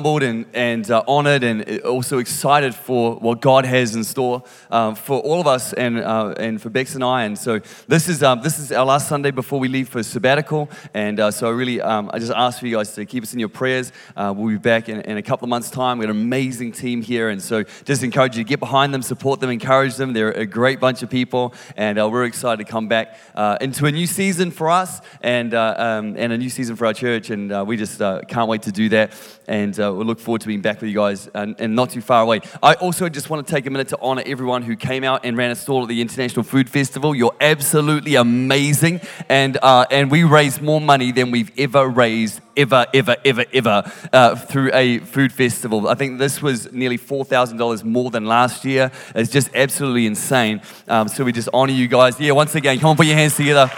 humbled 0.00 0.22
and, 0.22 0.46
and 0.54 0.92
uh, 0.92 1.02
honored 1.08 1.42
and 1.42 1.80
also 1.80 2.18
excited 2.18 2.72
for 2.72 3.16
what 3.16 3.40
God 3.40 3.64
has 3.64 3.96
in 3.96 4.04
store 4.04 4.44
um, 4.70 4.94
for 4.94 5.18
all 5.18 5.40
of 5.40 5.48
us 5.48 5.72
and, 5.72 5.98
uh, 5.98 6.34
and 6.36 6.62
for 6.62 6.70
Bex 6.70 6.94
and 6.94 7.02
I. 7.02 7.24
And 7.24 7.36
so 7.36 7.58
this 7.88 8.08
is, 8.08 8.22
um, 8.22 8.40
this 8.40 8.60
is 8.60 8.70
our 8.70 8.86
last 8.86 9.08
Sunday 9.08 9.32
before 9.32 9.58
we 9.58 9.66
leave 9.66 9.88
for 9.88 10.04
sabbatical. 10.04 10.70
And 10.94 11.18
uh, 11.18 11.32
so 11.32 11.48
I 11.48 11.50
really, 11.50 11.80
um, 11.80 12.12
I 12.14 12.20
just 12.20 12.30
ask 12.30 12.60
for 12.60 12.68
you 12.68 12.76
guys 12.76 12.94
to 12.94 13.04
keep 13.06 13.24
us 13.24 13.32
in 13.32 13.40
your 13.40 13.48
prayers. 13.48 13.90
Uh, 14.16 14.32
we'll 14.36 14.50
be 14.50 14.58
back 14.58 14.88
in, 14.88 15.00
in, 15.00 15.16
a 15.16 15.22
couple 15.22 15.46
of 15.46 15.48
months' 15.48 15.68
time. 15.68 15.98
We've 15.98 16.06
got 16.06 16.14
an 16.14 16.22
amazing 16.22 16.70
team 16.70 17.02
here. 17.02 17.30
And 17.30 17.42
so 17.42 17.64
just 17.84 18.04
encourage 18.04 18.36
you 18.36 18.44
to 18.44 18.48
get 18.48 18.60
behind 18.60 18.94
them, 18.94 19.02
support 19.02 19.40
them, 19.40 19.50
encourage 19.50 19.96
them. 19.96 20.12
They're 20.12 20.30
a 20.30 20.46
great 20.46 20.78
bunch 20.78 21.02
of 21.02 21.10
people. 21.10 21.54
And 21.76 21.98
uh, 21.98 22.08
we're 22.08 22.26
excited 22.26 22.64
to 22.64 22.70
come 22.70 22.86
back 22.86 23.18
uh, 23.34 23.58
into 23.60 23.86
a 23.86 23.90
new 23.90 24.06
season 24.06 24.52
for 24.52 24.70
us 24.70 25.00
and, 25.22 25.54
um, 25.54 26.14
and 26.16 26.32
a 26.32 26.38
new 26.38 26.50
season 26.50 26.76
for 26.76 26.86
our 26.86 26.94
church. 26.94 27.30
And 27.30 27.66
we 27.66 27.76
just 27.76 27.98
can't 27.98 28.48
wait 28.48 28.62
to 28.62 28.70
do 28.70 28.90
that. 28.90 29.12
And 29.48 29.87
uh, 29.88 29.92
we 29.92 30.04
look 30.04 30.20
forward 30.20 30.40
to 30.42 30.46
being 30.46 30.60
back 30.60 30.80
with 30.80 30.90
you 30.90 30.96
guys 30.96 31.28
and, 31.34 31.56
and, 31.58 31.74
not 31.74 31.90
too 31.90 32.00
far 32.00 32.22
away. 32.22 32.40
I 32.62 32.74
also 32.74 33.08
just 33.08 33.30
want 33.30 33.46
to 33.46 33.52
take 33.52 33.66
a 33.66 33.70
minute 33.70 33.88
to 33.88 33.98
honor 34.00 34.22
everyone 34.26 34.62
who 34.62 34.76
came 34.76 35.04
out 35.04 35.24
and 35.24 35.36
ran 35.36 35.50
a 35.50 35.54
stall 35.54 35.82
at 35.82 35.88
the 35.88 36.00
International 36.00 36.42
Food 36.42 36.68
Festival. 36.68 37.14
You're 37.14 37.34
absolutely 37.40 38.16
amazing. 38.16 39.00
And, 39.28 39.58
uh, 39.62 39.86
and 39.90 40.10
we 40.10 40.24
raised 40.24 40.60
more 40.60 40.80
money 40.80 41.12
than 41.12 41.30
we've 41.30 41.50
ever 41.58 41.88
raised, 41.88 42.40
ever, 42.56 42.86
ever, 42.92 43.16
ever, 43.24 43.44
ever, 43.52 43.92
uh, 44.12 44.36
through 44.36 44.70
a 44.74 44.98
food 44.98 45.32
festival. 45.32 45.88
I 45.88 45.94
think 45.94 46.18
this 46.18 46.42
was 46.42 46.72
nearly 46.72 46.98
$4,000 46.98 47.84
more 47.84 48.10
than 48.10 48.26
last 48.26 48.64
year. 48.64 48.90
It's 49.14 49.30
just 49.30 49.50
absolutely 49.54 50.06
insane. 50.06 50.60
Um, 50.88 51.08
so 51.08 51.24
we 51.24 51.32
just 51.32 51.48
honor 51.52 51.72
you 51.72 51.88
guys. 51.88 52.18
Yeah, 52.20 52.32
once 52.32 52.54
again, 52.54 52.78
come 52.78 52.90
on, 52.90 52.96
put 52.96 53.06
your 53.06 53.16
hands 53.16 53.36
together. 53.36 53.70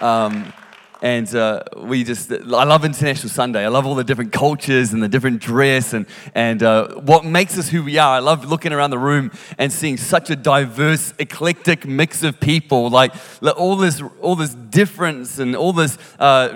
Um, 0.00 0.52
and 1.02 1.34
uh, 1.34 1.62
we 1.76 2.04
just, 2.04 2.30
I 2.30 2.64
love 2.64 2.84
International 2.84 3.30
Sunday. 3.30 3.64
I 3.64 3.68
love 3.68 3.86
all 3.86 3.94
the 3.94 4.04
different 4.04 4.32
cultures 4.32 4.92
and 4.92 5.02
the 5.02 5.08
different 5.08 5.40
dress 5.40 5.94
and, 5.94 6.06
and 6.34 6.62
uh, 6.62 6.94
what 6.96 7.24
makes 7.24 7.58
us 7.58 7.70
who 7.70 7.82
we 7.82 7.96
are. 7.96 8.16
I 8.16 8.18
love 8.18 8.44
looking 8.44 8.72
around 8.72 8.90
the 8.90 8.98
room 8.98 9.30
and 9.56 9.72
seeing 9.72 9.96
such 9.96 10.28
a 10.28 10.36
diverse, 10.36 11.14
eclectic 11.18 11.86
mix 11.86 12.22
of 12.22 12.38
people. 12.38 12.90
Like 12.90 13.14
all 13.56 13.76
this, 13.76 14.02
all 14.20 14.36
this 14.36 14.54
difference 14.54 15.38
and 15.38 15.56
all 15.56 15.72
this 15.72 15.96
uh, 16.18 16.48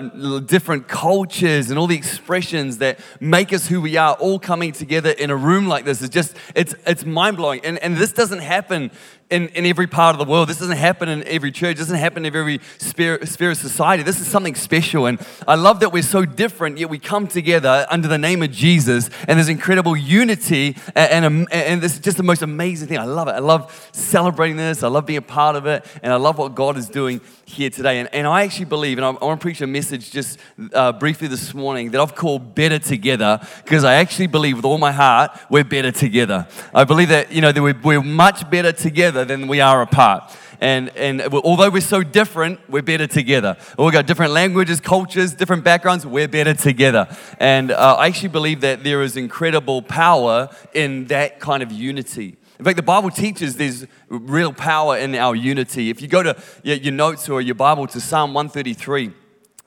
different 0.45 0.87
cultures 0.87 1.71
and 1.71 1.79
all 1.79 1.87
the 1.87 1.97
expressions 1.97 2.77
that 2.77 2.99
make 3.19 3.51
us 3.51 3.67
who 3.67 3.81
we 3.81 3.97
are 3.97 4.13
all 4.13 4.37
coming 4.37 4.71
together 4.71 5.09
in 5.09 5.31
a 5.31 5.35
room 5.35 5.67
like 5.67 5.85
this 5.85 6.01
is 6.03 6.09
just, 6.09 6.35
it's, 6.53 6.75
it's 6.85 7.03
mind 7.03 7.37
blowing. 7.37 7.61
And, 7.63 7.79
and 7.79 7.97
this 7.97 8.11
doesn't 8.11 8.41
happen 8.41 8.91
in, 9.29 9.47
in 9.49 9.65
every 9.65 9.87
part 9.87 10.13
of 10.13 10.19
the 10.19 10.31
world. 10.31 10.49
This 10.49 10.59
doesn't 10.59 10.77
happen 10.77 11.09
in 11.09 11.23
every 11.27 11.51
church. 11.51 11.77
Doesn't 11.77 11.97
happen 11.97 12.25
in 12.25 12.35
every 12.35 12.59
sphere, 12.77 13.25
sphere 13.25 13.51
of 13.51 13.57
society. 13.57 14.03
This 14.03 14.19
is 14.21 14.27
something 14.27 14.53
special. 14.53 15.07
And 15.07 15.19
I 15.47 15.55
love 15.55 15.79
that 15.79 15.91
we're 15.91 16.03
so 16.03 16.25
different, 16.25 16.77
yet 16.77 16.89
we 16.89 16.99
come 16.99 17.27
together 17.27 17.87
under 17.89 18.07
the 18.07 18.19
name 18.19 18.43
of 18.43 18.51
Jesus, 18.51 19.09
and 19.27 19.37
there's 19.37 19.49
incredible 19.49 19.95
unity. 19.97 20.77
And, 20.93 21.25
and, 21.25 21.53
and 21.53 21.81
this 21.81 21.93
is 21.93 21.99
just 21.99 22.17
the 22.17 22.23
most 22.23 22.43
amazing 22.43 22.87
thing. 22.87 22.99
I 22.99 23.05
love 23.05 23.27
it. 23.27 23.31
I 23.31 23.39
love 23.39 23.89
celebrating 23.91 24.57
this. 24.57 24.83
I 24.83 24.89
love 24.89 25.05
being 25.05 25.17
a 25.17 25.23
part 25.23 25.55
of 25.55 25.65
it. 25.65 25.85
And 26.03 26.13
I 26.13 26.17
love 26.17 26.37
what 26.37 26.53
God 26.53 26.77
is 26.77 26.87
doing 26.87 27.19
here 27.45 27.69
today. 27.69 27.99
And, 27.99 28.13
and 28.13 28.27
I 28.27 28.43
actually 28.43 28.65
believe, 28.65 28.97
and 28.99 29.05
I, 29.05 29.09
I 29.09 29.25
want 29.25 29.39
to 29.39 29.43
preach 29.43 29.61
a 29.61 29.67
message 29.67 30.11
just 30.11 30.39
uh, 30.73 30.91
briefly 30.91 31.27
this 31.27 31.53
morning 31.53 31.91
that 31.91 32.01
I've 32.01 32.15
called 32.15 32.53
Better 32.53 32.77
Together 32.79 33.39
because 33.63 33.83
I 33.83 33.95
actually 33.95 34.27
believe 34.27 34.57
with 34.57 34.65
all 34.65 34.77
my 34.77 34.91
heart 34.91 35.31
we're 35.49 35.63
better 35.63 35.91
together. 35.91 36.47
I 36.73 36.83
believe 36.83 37.09
that, 37.09 37.31
you 37.31 37.41
know, 37.41 37.51
that 37.51 37.61
we're, 37.61 37.79
we're 37.83 38.03
much 38.03 38.49
better 38.49 38.71
together 38.71 39.14
than 39.23 39.47
we 39.47 39.61
are 39.61 39.81
apart. 39.81 40.35
And, 40.59 40.89
and 40.95 41.21
although 41.21 41.69
we're 41.69 41.81
so 41.81 42.03
different, 42.03 42.59
we're 42.69 42.81
better 42.81 43.07
together. 43.07 43.57
We've 43.77 43.91
got 43.91 44.07
different 44.07 44.33
languages, 44.33 44.79
cultures, 44.79 45.33
different 45.33 45.63
backgrounds, 45.63 46.05
we're 46.05 46.27
better 46.27 46.53
together. 46.53 47.07
And 47.39 47.71
uh, 47.71 47.95
I 47.99 48.07
actually 48.07 48.29
believe 48.29 48.61
that 48.61 48.83
there 48.83 49.01
is 49.01 49.15
incredible 49.15 49.81
power 49.81 50.49
in 50.73 51.05
that 51.05 51.39
kind 51.39 51.61
of 51.63 51.71
unity. 51.71 52.37
In 52.57 52.65
fact, 52.65 52.77
the 52.77 52.83
Bible 52.83 53.09
teaches 53.09 53.57
there's 53.57 53.85
real 54.07 54.53
power 54.53 54.97
in 54.97 55.13
our 55.15 55.35
unity. 55.35 55.89
If 55.89 56.01
you 56.01 56.07
go 56.07 56.23
to 56.23 56.35
your 56.63 56.93
notes 56.93 57.27
or 57.27 57.41
your 57.41 57.55
Bible 57.55 57.85
to 57.87 57.99
Psalm 57.99 58.33
133, 58.33 59.11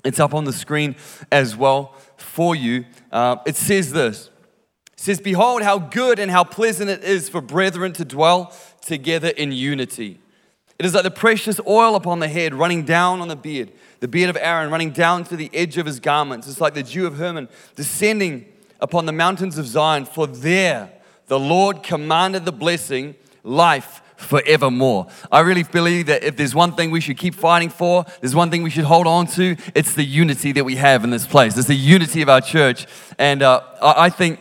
it's 0.05 0.21
up 0.21 0.33
on 0.33 0.45
the 0.45 0.53
screen 0.53 0.97
as 1.31 1.57
well 1.57 1.95
for 2.17 2.55
you. 2.55 2.87
Uh, 3.13 3.37
it 3.47 3.57
says 3.57 3.93
this 3.93 4.31
says, 4.99 5.21
Behold, 5.21 5.63
how 5.63 5.79
good 5.79 6.19
and 6.19 6.31
how 6.31 6.45
pleasant 6.45 6.91
it 6.91 7.05
is 7.05 7.29
for 7.29 7.41
brethren 7.41 7.93
to 7.95 8.05
dwell 8.05 8.53
together 8.81 9.29
in 9.29 9.53
unity. 9.53 10.19
It 10.79 10.85
is 10.85 10.95
like 10.95 11.05
the 11.05 11.11
precious 11.11 11.61
oil 11.67 11.95
upon 11.95 12.19
the 12.19 12.29
head 12.29 12.55
running 12.55 12.85
down 12.85 13.21
on 13.21 13.29
the 13.29 13.37
beard, 13.37 13.73
the 14.01 14.09
beard 14.09 14.29
of 14.29 14.37
Aaron 14.37 14.71
running 14.71 14.91
down 14.91 15.25
to 15.25 15.37
the 15.37 15.51
edge 15.55 15.79
of 15.79 15.87
his 15.87 16.01
garments. 16.01 16.49
It's 16.49 16.61
like 16.61 16.75
the 16.75 16.83
dew 16.83 17.07
of 17.07 17.17
Hermon 17.17 17.49
descending 17.77 18.47
upon 18.81 19.07
the 19.07 19.13
mountains 19.13 19.57
of 19.57 19.67
Zion, 19.67 20.05
for 20.05 20.27
there 20.27 20.91
the 21.27 21.39
Lord 21.39 21.83
commanded 21.83 22.45
the 22.45 22.53
blessing, 22.53 23.15
life 23.45 24.03
forevermore. 24.17 25.07
I 25.31 25.41
really 25.41 25.63
believe 25.63 26.07
that 26.07 26.25
if 26.25 26.37
there's 26.37 26.55
one 26.55 26.75
thing 26.75 26.91
we 26.91 27.01
should 27.01 27.19
keep 27.19 27.35
fighting 27.35 27.71
for, 27.71 28.05
there's 28.21 28.35
one 28.35 28.51
thing 28.51 28.65
we 28.65 28.71
should 28.71 28.85
hold 28.85 29.07
on 29.07 29.27
to, 29.29 29.57
it's 29.75 29.95
the 29.95 30.05
unity 30.05 30.53
that 30.53 30.65
we 30.65 30.75
have 30.77 31.05
in 31.05 31.11
this 31.11 31.27
place. 31.27 31.57
It's 31.57 31.69
the 31.69 31.75
unity 31.75 32.23
of 32.23 32.29
our 32.29 32.41
church. 32.41 32.87
And 33.19 33.43
uh, 33.43 33.63
I 33.81 34.11
think, 34.11 34.41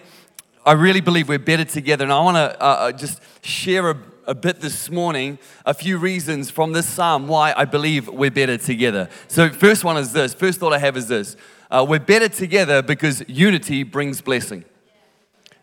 I 0.68 0.74
really 0.74 1.00
believe 1.00 1.30
we're 1.30 1.40
better 1.40 1.64
together. 1.64 2.04
And 2.04 2.12
I 2.12 2.20
want 2.20 2.36
to 2.36 2.62
uh, 2.62 2.66
uh, 2.66 2.92
just 2.92 3.22
share 3.42 3.90
a, 3.90 3.98
a 4.26 4.36
bit 4.36 4.60
this 4.60 4.92
morning 4.92 5.40
a 5.66 5.74
few 5.74 5.98
reasons 5.98 6.50
from 6.50 6.74
this 6.74 6.86
psalm 6.86 7.30
why 7.30 7.54
I 7.56 7.64
believe 7.64 8.10
we're 8.10 8.32
better 8.32 8.58
together. 8.58 9.08
So, 9.30 9.50
first 9.50 9.86
one 9.86 9.96
is 9.96 10.12
this. 10.12 10.34
First 10.34 10.60
thought 10.60 10.74
I 10.74 10.80
have 10.80 10.98
is 10.98 11.08
this 11.08 11.38
uh, 11.72 11.86
we're 11.88 12.00
better 12.00 12.28
together 12.28 12.82
because 12.82 13.24
unity 13.30 13.84
brings 13.84 14.20
blessing. 14.20 14.66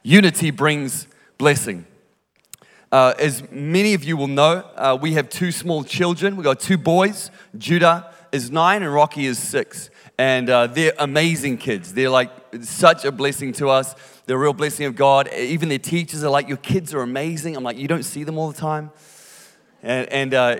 Unity 0.02 0.50
brings 0.50 1.06
blessing. 1.36 1.84
Uh, 2.90 3.12
as 3.18 3.42
many 3.50 3.92
of 3.92 4.04
you 4.04 4.16
will 4.16 4.26
know, 4.26 4.64
uh, 4.74 4.96
we 4.98 5.12
have 5.12 5.28
two 5.28 5.52
small 5.52 5.84
children. 5.84 6.34
We've 6.34 6.44
got 6.44 6.60
two 6.60 6.78
boys. 6.78 7.30
Judah 7.58 8.10
is 8.32 8.50
nine 8.50 8.82
and 8.82 8.94
Rocky 8.94 9.26
is 9.26 9.38
six. 9.38 9.90
And 10.18 10.48
uh, 10.48 10.68
they're 10.68 10.92
amazing 10.98 11.58
kids. 11.58 11.92
They're 11.92 12.10
like 12.10 12.30
such 12.62 13.04
a 13.04 13.10
blessing 13.10 13.52
to 13.54 13.68
us. 13.68 13.94
They're 14.26 14.36
a 14.36 14.40
real 14.40 14.52
blessing 14.52 14.86
of 14.86 14.94
God. 14.94 15.32
Even 15.32 15.68
their 15.68 15.78
teachers 15.78 16.22
are 16.22 16.30
like, 16.30 16.48
Your 16.48 16.56
kids 16.56 16.94
are 16.94 17.02
amazing. 17.02 17.56
I'm 17.56 17.64
like, 17.64 17.78
You 17.78 17.88
don't 17.88 18.04
see 18.04 18.24
them 18.24 18.38
all 18.38 18.50
the 18.50 18.58
time. 18.58 18.90
And, 19.82 20.08
and 20.10 20.34
uh, 20.34 20.56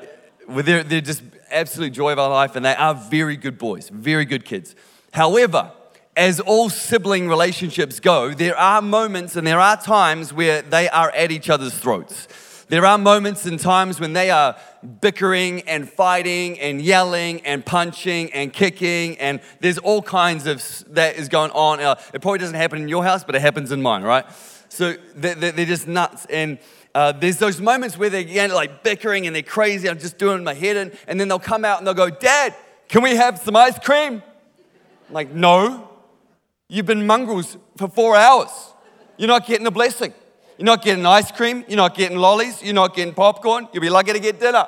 they're, 0.48 0.82
they're 0.82 1.00
just 1.00 1.22
absolute 1.50 1.92
joy 1.92 2.12
of 2.12 2.18
our 2.18 2.30
life. 2.30 2.56
And 2.56 2.64
they 2.64 2.74
are 2.74 2.94
very 2.94 3.36
good 3.36 3.58
boys, 3.58 3.88
very 3.88 4.24
good 4.24 4.44
kids. 4.44 4.74
However, 5.12 5.72
as 6.16 6.40
all 6.40 6.68
sibling 6.68 7.28
relationships 7.28 8.00
go, 8.00 8.34
there 8.34 8.56
are 8.56 8.82
moments 8.82 9.36
and 9.36 9.46
there 9.46 9.60
are 9.60 9.76
times 9.76 10.32
where 10.32 10.62
they 10.62 10.88
are 10.88 11.10
at 11.10 11.30
each 11.32 11.48
other's 11.48 11.74
throats. 11.74 12.28
There 12.68 12.86
are 12.86 12.98
moments 12.98 13.46
and 13.46 13.58
times 13.58 14.00
when 14.00 14.14
they 14.14 14.30
are 14.30 14.56
bickering 14.84 15.62
and 15.62 15.88
fighting 15.88 16.60
and 16.60 16.80
yelling 16.80 17.40
and 17.46 17.64
punching 17.64 18.32
and 18.32 18.52
kicking, 18.52 19.18
and 19.18 19.40
there's 19.60 19.78
all 19.78 20.02
kinds 20.02 20.46
of 20.46 20.62
that 20.94 21.16
is 21.16 21.28
going 21.28 21.50
on. 21.52 21.80
Uh, 21.80 21.94
it 22.12 22.20
probably 22.20 22.38
doesn't 22.38 22.54
happen 22.54 22.82
in 22.82 22.88
your 22.88 23.04
house, 23.04 23.24
but 23.24 23.34
it 23.34 23.40
happens 23.40 23.72
in 23.72 23.80
mine, 23.80 24.02
right? 24.02 24.24
So 24.68 24.94
they're, 25.14 25.52
just 25.52 25.86
nuts. 25.86 26.26
And 26.26 26.58
uh, 26.94 27.12
there's 27.12 27.38
those 27.38 27.60
moments 27.60 27.96
where 27.96 28.10
they're 28.10 28.20
again, 28.20 28.50
like 28.50 28.82
bickering 28.82 29.26
and 29.26 29.34
they're 29.34 29.42
crazy. 29.42 29.88
I'm 29.88 29.98
just 29.98 30.18
doing 30.18 30.44
my 30.44 30.54
head 30.54 30.76
in, 30.76 30.92
and 31.06 31.18
then 31.18 31.28
they'll 31.28 31.38
come 31.38 31.64
out 31.64 31.78
and 31.78 31.86
they'll 31.86 31.94
go, 31.94 32.10
Dad, 32.10 32.54
can 32.88 33.02
we 33.02 33.16
have 33.16 33.38
some 33.38 33.56
ice 33.56 33.78
cream? 33.78 34.22
I'm 35.08 35.14
like, 35.14 35.30
no. 35.30 35.90
You've 36.68 36.86
been 36.86 37.06
mongrels 37.06 37.56
for 37.76 37.88
four 37.88 38.16
hours. 38.16 38.50
You're 39.16 39.28
not 39.28 39.46
getting 39.46 39.66
a 39.66 39.70
blessing. 39.70 40.12
You're 40.58 40.66
not 40.66 40.82
getting 40.82 41.04
ice 41.04 41.32
cream. 41.32 41.64
You're 41.68 41.76
not 41.76 41.94
getting 41.94 42.16
lollies. 42.16 42.62
You're 42.62 42.74
not 42.74 42.94
getting 42.94 43.12
popcorn. 43.14 43.68
You'll 43.72 43.82
be 43.82 43.90
lucky 43.90 44.12
to 44.12 44.20
get 44.20 44.38
dinner. 44.38 44.66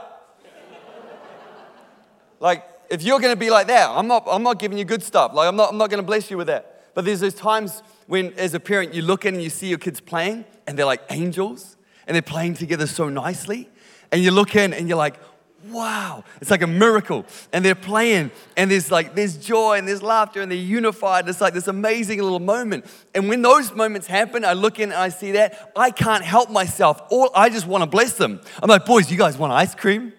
like, 2.41 2.65
if 2.91 3.03
you're 3.03 3.21
going 3.21 3.33
to 3.33 3.39
be 3.39 3.51
like 3.51 3.67
that, 3.69 3.91
I'm 3.91 4.07
not, 4.07 4.25
I'm 4.27 4.43
not 4.43 4.59
giving 4.59 4.79
you 4.79 4.85
good 4.85 5.03
stuff. 5.03 5.33
Like, 5.35 5.49
I'm 5.49 5.57
not, 5.57 5.71
I'm 5.71 5.79
not 5.79 5.91
going 5.91 6.03
to 6.03 6.07
bless 6.07 6.31
you 6.31 6.37
with 6.37 6.49
that. 6.49 6.93
But 6.95 7.05
there's 7.05 7.21
those 7.21 7.35
times 7.35 7.83
when, 8.07 8.33
as 8.35 8.55
a 8.55 8.61
parent, 8.61 8.95
you 8.95 9.03
look 9.03 9.25
in 9.25 9.35
and 9.35 9.43
you 9.43 9.51
see 9.51 9.69
your 9.69 9.79
kids 9.79 10.01
playing, 10.01 10.45
and 10.67 10.79
they're 10.79 10.87
like 10.87 11.03
angels, 11.11 11.77
and 12.07 12.15
they're 12.15 12.23
playing 12.23 12.55
together 12.55 12.87
so 12.87 13.09
nicely. 13.09 13.69
And 14.11 14.23
you 14.23 14.31
look 14.31 14.57
in 14.57 14.73
and 14.73 14.89
you're 14.89 14.99
like, 14.99 15.17
wow, 15.65 16.25
it's 16.41 16.51
like 16.51 16.63
a 16.63 16.67
miracle. 16.67 17.25
And 17.53 17.65
they're 17.65 17.75
playing, 17.75 18.31
and 18.57 18.71
there's 18.71 18.91
like 18.91 19.15
there's 19.15 19.37
joy 19.37 19.79
and 19.79 19.87
there's 19.87 20.03
laughter, 20.03 20.41
and 20.41 20.51
they're 20.51 20.59
unified. 20.59 21.29
It's 21.29 21.41
like 21.41 21.55
this 21.55 21.69
amazing 21.69 22.23
little 22.23 22.41
moment. 22.41 22.87
And 23.15 23.29
when 23.29 23.43
those 23.43 23.73
moments 23.73 24.07
happen, 24.07 24.45
I 24.45 24.53
look 24.53 24.79
in 24.79 24.91
and 24.91 24.99
I 24.99 25.09
see 25.09 25.33
that 25.33 25.73
I 25.77 25.91
can't 25.91 26.25
help 26.25 26.51
myself. 26.51 27.01
All 27.11 27.31
I 27.35 27.49
just 27.49 27.67
want 27.67 27.83
to 27.83 27.87
bless 27.87 28.15
them. 28.15 28.41
I'm 28.63 28.69
like, 28.69 28.85
boys, 28.87 29.11
you 29.11 29.19
guys 29.19 29.37
want 29.39 29.53
ice 29.53 29.75
cream? 29.75 30.13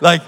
Like, 0.00 0.22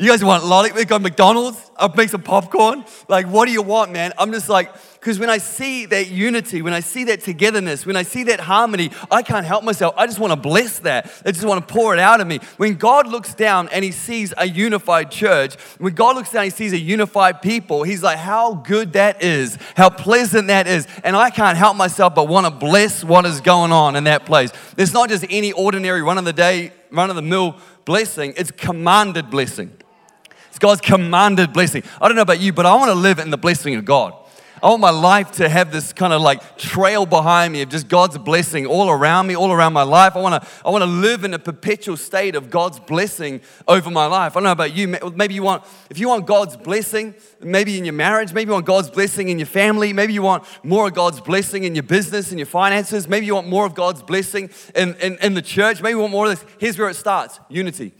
You 0.00 0.08
guys 0.08 0.22
want 0.22 0.44
lolly? 0.44 0.70
We 0.70 0.84
got 0.84 1.02
McDonald's. 1.02 1.72
I'll 1.76 1.92
make 1.92 2.08
some 2.08 2.22
popcorn. 2.22 2.84
Like, 3.08 3.26
what 3.26 3.46
do 3.46 3.52
you 3.52 3.62
want, 3.62 3.90
man? 3.90 4.12
I'm 4.16 4.30
just 4.30 4.48
like, 4.48 4.72
because 4.94 5.18
when 5.18 5.28
I 5.28 5.38
see 5.38 5.86
that 5.86 6.08
unity, 6.08 6.62
when 6.62 6.72
I 6.72 6.78
see 6.78 7.02
that 7.04 7.22
togetherness, 7.22 7.84
when 7.84 7.96
I 7.96 8.04
see 8.04 8.22
that 8.24 8.38
harmony, 8.38 8.92
I 9.10 9.22
can't 9.22 9.44
help 9.44 9.64
myself. 9.64 9.94
I 9.96 10.06
just 10.06 10.20
want 10.20 10.32
to 10.32 10.36
bless 10.36 10.78
that. 10.80 11.10
I 11.26 11.32
just 11.32 11.44
want 11.44 11.66
to 11.66 11.74
pour 11.74 11.94
it 11.94 11.98
out 11.98 12.20
of 12.20 12.28
me. 12.28 12.38
When 12.58 12.76
God 12.76 13.08
looks 13.08 13.34
down 13.34 13.68
and 13.70 13.84
he 13.84 13.90
sees 13.90 14.32
a 14.36 14.46
unified 14.46 15.10
church, 15.10 15.56
when 15.78 15.94
God 15.94 16.14
looks 16.14 16.30
down, 16.30 16.44
and 16.44 16.52
he 16.52 16.56
sees 16.56 16.72
a 16.72 16.78
unified 16.78 17.42
people, 17.42 17.82
he's 17.82 18.02
like, 18.02 18.18
how 18.18 18.54
good 18.54 18.92
that 18.92 19.20
is, 19.20 19.58
how 19.76 19.90
pleasant 19.90 20.46
that 20.46 20.68
is. 20.68 20.86
And 21.02 21.16
I 21.16 21.30
can't 21.30 21.58
help 21.58 21.76
myself 21.76 22.14
but 22.14 22.28
want 22.28 22.46
to 22.46 22.52
bless 22.52 23.02
what 23.02 23.26
is 23.26 23.40
going 23.40 23.72
on 23.72 23.96
in 23.96 24.04
that 24.04 24.26
place. 24.26 24.52
It's 24.76 24.92
not 24.92 25.08
just 25.08 25.24
any 25.28 25.50
ordinary 25.50 26.02
run 26.02 26.18
of 26.18 26.24
the 26.24 26.32
day, 26.32 26.72
run 26.92 27.10
of 27.10 27.16
the 27.16 27.22
mill 27.22 27.56
blessing, 27.84 28.34
it's 28.36 28.52
commanded 28.52 29.28
blessing. 29.28 29.72
God's 30.58 30.80
commanded 30.80 31.52
blessing. 31.52 31.82
I 32.00 32.08
don't 32.08 32.16
know 32.16 32.22
about 32.22 32.40
you, 32.40 32.52
but 32.52 32.66
I 32.66 32.74
want 32.74 32.90
to 32.90 32.94
live 32.94 33.18
in 33.18 33.30
the 33.30 33.38
blessing 33.38 33.74
of 33.74 33.84
God. 33.84 34.14
I 34.62 34.68
want 34.70 34.80
my 34.80 34.90
life 34.90 35.32
to 35.32 35.48
have 35.48 35.70
this 35.70 35.92
kind 35.92 36.12
of 36.12 36.20
like 36.20 36.58
trail 36.58 37.06
behind 37.06 37.52
me 37.52 37.62
of 37.62 37.68
just 37.68 37.86
God's 37.88 38.18
blessing 38.18 38.66
all 38.66 38.90
around 38.90 39.28
me, 39.28 39.36
all 39.36 39.52
around 39.52 39.72
my 39.72 39.84
life. 39.84 40.16
I 40.16 40.20
want 40.20 40.42
to 40.42 40.48
I 40.64 40.70
want 40.70 40.82
to 40.82 40.90
live 40.90 41.24
in 41.24 41.32
a 41.34 41.38
perpetual 41.38 41.96
state 41.96 42.34
of 42.34 42.50
God's 42.50 42.80
blessing 42.80 43.40
over 43.68 43.90
my 43.90 44.06
life. 44.06 44.32
I 44.32 44.34
don't 44.34 44.44
know 44.44 44.52
about 44.52 44.74
you. 44.74 44.88
Maybe 44.88 45.34
you 45.34 45.42
want, 45.42 45.64
if 45.90 45.98
you 45.98 46.08
want 46.08 46.26
God's 46.26 46.56
blessing, 46.56 47.14
maybe 47.40 47.78
in 47.78 47.84
your 47.84 47.94
marriage, 47.94 48.32
maybe 48.32 48.48
you 48.48 48.54
want 48.54 48.66
God's 48.66 48.90
blessing 48.90 49.28
in 49.28 49.38
your 49.38 49.46
family, 49.46 49.92
maybe 49.92 50.12
you 50.12 50.22
want 50.22 50.44
more 50.64 50.88
of 50.88 50.94
God's 50.94 51.20
blessing 51.20 51.64
in 51.64 51.74
your 51.74 51.84
business 51.84 52.30
and 52.30 52.38
your 52.38 52.46
finances, 52.46 53.08
maybe 53.08 53.26
you 53.26 53.34
want 53.34 53.48
more 53.48 53.66
of 53.66 53.74
God's 53.74 54.02
blessing 54.02 54.50
in, 54.74 54.94
in, 54.96 55.18
in 55.18 55.34
the 55.34 55.42
church, 55.42 55.80
maybe 55.82 55.92
you 55.92 56.00
want 56.00 56.12
more 56.12 56.26
of 56.26 56.38
this. 56.38 56.44
Here's 56.58 56.78
where 56.78 56.88
it 56.88 56.94
starts 56.94 57.38
unity. 57.48 57.92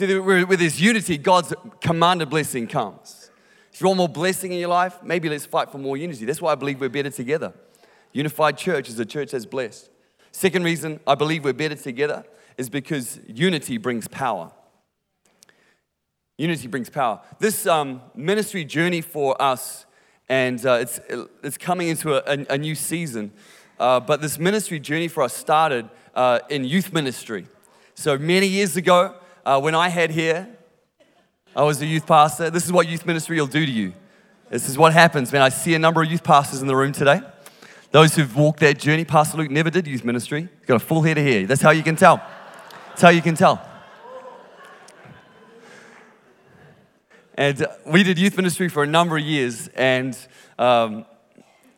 See, 0.00 0.18
with 0.18 0.58
this 0.58 0.80
unity, 0.80 1.18
God's 1.18 1.52
commanded 1.82 2.30
blessing 2.30 2.66
comes. 2.66 3.30
If 3.70 3.82
you 3.82 3.86
want 3.86 3.98
more 3.98 4.08
blessing 4.08 4.50
in 4.50 4.58
your 4.58 4.70
life, 4.70 5.02
maybe 5.02 5.28
let's 5.28 5.44
fight 5.44 5.70
for 5.70 5.76
more 5.76 5.94
unity. 5.94 6.24
That's 6.24 6.40
why 6.40 6.52
I 6.52 6.54
believe 6.54 6.80
we're 6.80 6.88
better 6.88 7.10
together. 7.10 7.52
Unified 8.14 8.56
church 8.56 8.88
is 8.88 8.98
a 8.98 9.04
church 9.04 9.32
that's 9.32 9.44
blessed. 9.44 9.90
Second 10.32 10.64
reason 10.64 11.00
I 11.06 11.16
believe 11.16 11.44
we're 11.44 11.52
better 11.52 11.74
together 11.74 12.24
is 12.56 12.70
because 12.70 13.20
unity 13.26 13.76
brings 13.76 14.08
power. 14.08 14.50
Unity 16.38 16.68
brings 16.68 16.88
power. 16.88 17.20
This 17.38 17.66
um, 17.66 18.00
ministry 18.14 18.64
journey 18.64 19.02
for 19.02 19.40
us, 19.40 19.84
and 20.30 20.64
uh, 20.64 20.78
it's, 20.80 20.98
it's 21.42 21.58
coming 21.58 21.88
into 21.88 22.14
a, 22.14 22.38
a, 22.38 22.54
a 22.54 22.56
new 22.56 22.74
season, 22.74 23.32
uh, 23.78 24.00
but 24.00 24.22
this 24.22 24.38
ministry 24.38 24.80
journey 24.80 25.08
for 25.08 25.24
us 25.24 25.36
started 25.36 25.90
uh, 26.14 26.38
in 26.48 26.64
youth 26.64 26.90
ministry. 26.90 27.46
So 27.96 28.16
many 28.16 28.46
years 28.46 28.78
ago, 28.78 29.14
uh, 29.44 29.60
when 29.60 29.74
I 29.74 29.88
had 29.88 30.10
here, 30.10 30.48
I 31.54 31.62
was 31.62 31.80
a 31.82 31.86
youth 31.86 32.06
pastor. 32.06 32.50
This 32.50 32.64
is 32.64 32.72
what 32.72 32.88
youth 32.88 33.06
ministry 33.06 33.40
will 33.40 33.46
do 33.46 33.64
to 33.64 33.72
you. 33.72 33.92
This 34.50 34.68
is 34.68 34.76
what 34.76 34.92
happens, 34.92 35.32
man. 35.32 35.42
I 35.42 35.48
see 35.48 35.74
a 35.74 35.78
number 35.78 36.02
of 36.02 36.10
youth 36.10 36.22
pastors 36.22 36.60
in 36.60 36.68
the 36.68 36.76
room 36.76 36.92
today. 36.92 37.20
Those 37.90 38.14
who've 38.14 38.36
walked 38.36 38.60
that 38.60 38.78
journey, 38.78 39.04
Pastor 39.04 39.38
Luke 39.38 39.50
never 39.50 39.70
did 39.70 39.86
youth 39.86 40.04
ministry. 40.04 40.42
He's 40.42 40.66
got 40.66 40.76
a 40.76 40.84
full 40.84 41.02
head 41.02 41.18
of 41.18 41.24
hair. 41.24 41.46
That's 41.46 41.62
how 41.62 41.70
you 41.70 41.82
can 41.82 41.96
tell. 41.96 42.22
That's 42.88 43.02
how 43.02 43.08
you 43.08 43.22
can 43.22 43.34
tell. 43.34 43.66
And 47.34 47.66
we 47.86 48.02
did 48.02 48.18
youth 48.18 48.36
ministry 48.36 48.68
for 48.68 48.82
a 48.82 48.86
number 48.86 49.16
of 49.16 49.24
years. 49.24 49.68
And 49.68 50.16
um, 50.58 51.06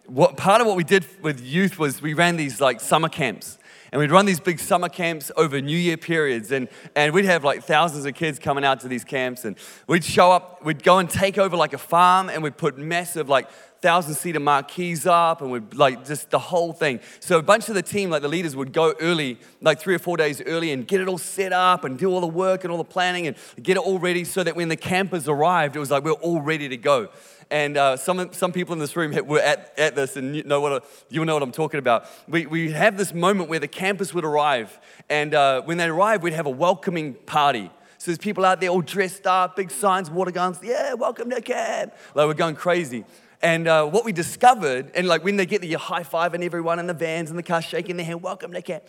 what, 0.07 0.37
part 0.37 0.61
of 0.61 0.67
what 0.67 0.77
we 0.77 0.85
did 0.85 1.07
with 1.23 1.41
youth 1.41 1.79
was 1.79 2.03
we 2.03 2.15
ran 2.15 2.37
these 2.37 2.61
like 2.61 2.81
summer 2.81 3.09
camps 3.09 3.59
and 3.93 4.01
we'd 4.01 4.11
run 4.11 4.25
these 4.25 4.41
big 4.41 4.59
summer 4.59 4.89
camps 4.89 5.31
over 5.37 5.61
New 5.61 5.77
Year 5.77 5.99
periods, 5.99 6.51
and, 6.51 6.69
and 6.97 7.13
we'd 7.13 7.27
have 7.27 7.45
like 7.45 7.63
thousands 7.63 8.07
of 8.07 8.15
kids 8.15 8.39
coming 8.39 8.65
out 8.65 8.81
to 8.81 8.89
these 8.89 9.05
camps, 9.05 9.45
and 9.45 9.55
we'd 9.87 10.03
show 10.03 10.33
up, 10.33 10.65
we'd 10.65 10.83
go 10.83 10.99
and 10.99 11.11
take 11.11 11.37
over 11.37 11.57
like 11.57 11.75
a 11.75 11.79
farm, 11.79 12.31
and 12.31 12.43
we'd 12.43 12.57
put 12.57 12.79
massive 12.79 13.29
like 13.29 13.51
thousand 13.83 14.15
seater 14.15 14.39
marquees 14.39 15.07
up 15.07 15.43
and 15.43 15.51
we'd 15.51 15.75
like 15.75 16.07
just 16.07 16.31
the 16.31 16.39
whole 16.39 16.73
thing. 16.73 17.01
So 17.19 17.39
a 17.39 17.43
bunch 17.43 17.69
of 17.69 17.75
the 17.75 17.83
team, 17.83 18.11
like 18.11 18.23
the 18.23 18.29
leaders, 18.29 18.55
would 18.55 18.73
go 18.73 18.95
early, 19.01 19.41
like 19.61 19.81
three 19.81 19.95
or 19.95 19.99
four 19.99 20.17
days 20.17 20.41
early, 20.41 20.71
and 20.71 20.87
get 20.87 21.01
it 21.01 21.09
all 21.09 21.19
set 21.19 21.53
up 21.53 21.85
and 21.85 21.99
do 21.99 22.09
all 22.09 22.21
the 22.21 22.27
work 22.29 22.63
and 22.63 22.71
all 22.71 22.79
the 22.79 22.85
planning 22.85 23.27
and 23.27 23.37
get 23.61 23.77
it 23.77 23.81
all 23.81 23.99
ready 23.99 24.25
so 24.25 24.45
that 24.45 24.55
when 24.55 24.69
the 24.69 24.77
campers 24.77 25.29
arrived, 25.29 25.75
it 25.75 25.81
was 25.81 25.91
like 25.91 26.05
we 26.05 26.13
we're 26.13 26.19
all 26.19 26.41
ready 26.41 26.69
to 26.69 26.77
go 26.77 27.09
and 27.53 27.77
uh, 27.77 27.97
some, 27.99 28.33
some 28.33 28.51
people 28.51 28.73
in 28.73 28.79
this 28.79 28.97
room 28.97 29.15
were 29.27 29.39
at, 29.39 29.79
at 29.79 29.95
this 29.95 30.17
and 30.17 30.35
you 30.35 30.43
know 30.43 30.63
what, 30.63 30.85
you 31.11 31.23
know 31.23 31.35
what 31.35 31.43
I'm 31.43 31.53
talking 31.53 31.79
about. 31.79 32.07
We, 32.27 32.47
we 32.47 32.73
have 32.73 32.97
this 32.97 33.13
moment 33.13 33.51
where 33.51 33.59
the 33.59 33.69
campus 33.69 34.15
would 34.15 34.25
arrive, 34.25 34.81
and 35.11 35.35
uh, 35.35 35.61
when 35.63 35.77
they 35.77 35.85
arrive, 35.85 36.23
we'd 36.23 36.33
have 36.33 36.47
a 36.47 36.51
welcoming 36.51 37.13
party. 37.13 37.71
So 37.99 38.11
there's 38.11 38.19
people 38.19 38.47
out 38.47 38.61
there 38.61 38.71
all 38.71 38.81
dressed 38.81 39.27
up, 39.27 39.55
big 39.55 39.71
signs, 39.71 40.11
water 40.11 40.31
guns, 40.31 40.61
yeah, 40.63 40.95
welcome 40.95 41.29
to 41.29 41.43
camp. 41.43 41.95
Like 42.15 42.27
we're 42.27 42.35
going 42.35 42.57
crazy. 42.57 43.05
And 43.43 43.69
uh, 43.69 43.85
what 43.87 44.07
we 44.07 44.13
discovered, 44.13 44.91
and 44.95 45.07
like 45.07 45.23
when 45.23 45.37
they 45.37 45.47
get 45.47 45.61
there, 45.61 45.77
high 45.77 46.05
fiving 46.05 46.43
everyone 46.43 46.79
in 46.79 46.87
the 46.87 46.95
vans 46.95 47.29
and 47.29 47.39
the 47.39 47.43
cars, 47.43 47.65
shaking 47.65 47.99
their 47.99 48.07
hand, 48.07 48.23
welcome 48.23 48.53
to 48.53 48.63
camp. 48.63 48.85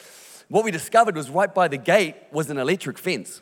What 0.48 0.63
we 0.63 0.71
discovered 0.71 1.18
was 1.18 1.30
right 1.30 1.54
by 1.54 1.68
the 1.68 1.77
gate 1.77 2.15
was 2.31 2.50
an 2.50 2.57
electric 2.57 2.98
fence. 2.98 3.42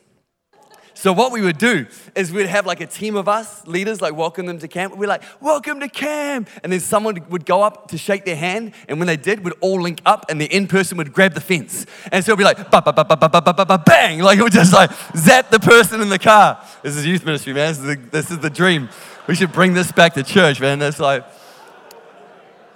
So 0.93 1.13
what 1.13 1.31
we 1.31 1.41
would 1.41 1.57
do 1.57 1.87
is 2.15 2.31
we'd 2.31 2.47
have 2.47 2.65
like 2.65 2.81
a 2.81 2.85
team 2.85 3.15
of 3.15 3.27
us 3.27 3.65
leaders, 3.65 4.01
like 4.01 4.15
welcome 4.15 4.45
them 4.45 4.59
to 4.59 4.67
camp. 4.67 4.97
We're 4.97 5.07
like, 5.07 5.23
welcome 5.39 5.79
to 5.79 5.87
camp. 5.87 6.49
And 6.63 6.71
then 6.71 6.79
someone 6.79 7.17
would 7.29 7.45
go 7.45 7.61
up 7.63 7.87
to 7.89 7.97
shake 7.97 8.25
their 8.25 8.35
hand. 8.35 8.73
And 8.87 8.99
when 8.99 9.07
they 9.07 9.17
did, 9.17 9.43
we'd 9.43 9.53
all 9.61 9.81
link 9.81 10.01
up 10.05 10.25
and 10.29 10.39
the 10.39 10.45
in 10.45 10.67
person 10.67 10.97
would 10.97 11.13
grab 11.13 11.33
the 11.33 11.41
fence. 11.41 11.85
And 12.11 12.23
so 12.23 12.31
it'd 12.31 12.37
be 12.37 12.43
like, 12.43 12.69
ba, 12.69 12.81
ba, 12.81 12.93
ba, 12.93 13.05
ba, 13.05 13.17
ba, 13.17 13.29
ba, 13.29 13.53
ba, 13.53 13.65
ba, 13.65 13.77
bang. 13.77 14.19
Like 14.19 14.37
it 14.37 14.43
would 14.43 14.53
just 14.53 14.73
like 14.73 14.91
zap 15.15 15.49
the 15.49 15.59
person 15.59 16.01
in 16.01 16.09
the 16.09 16.19
car. 16.19 16.63
This 16.83 16.95
is 16.95 17.05
youth 17.05 17.25
ministry, 17.25 17.53
man. 17.53 17.69
This 17.69 17.79
is 17.79 17.85
the, 17.85 17.95
this 18.11 18.31
is 18.31 18.39
the 18.39 18.49
dream. 18.49 18.89
We 19.27 19.35
should 19.35 19.51
bring 19.51 19.73
this 19.73 19.91
back 19.91 20.13
to 20.15 20.23
church, 20.23 20.59
man. 20.59 20.79
That's 20.79 20.99
like, 20.99 21.25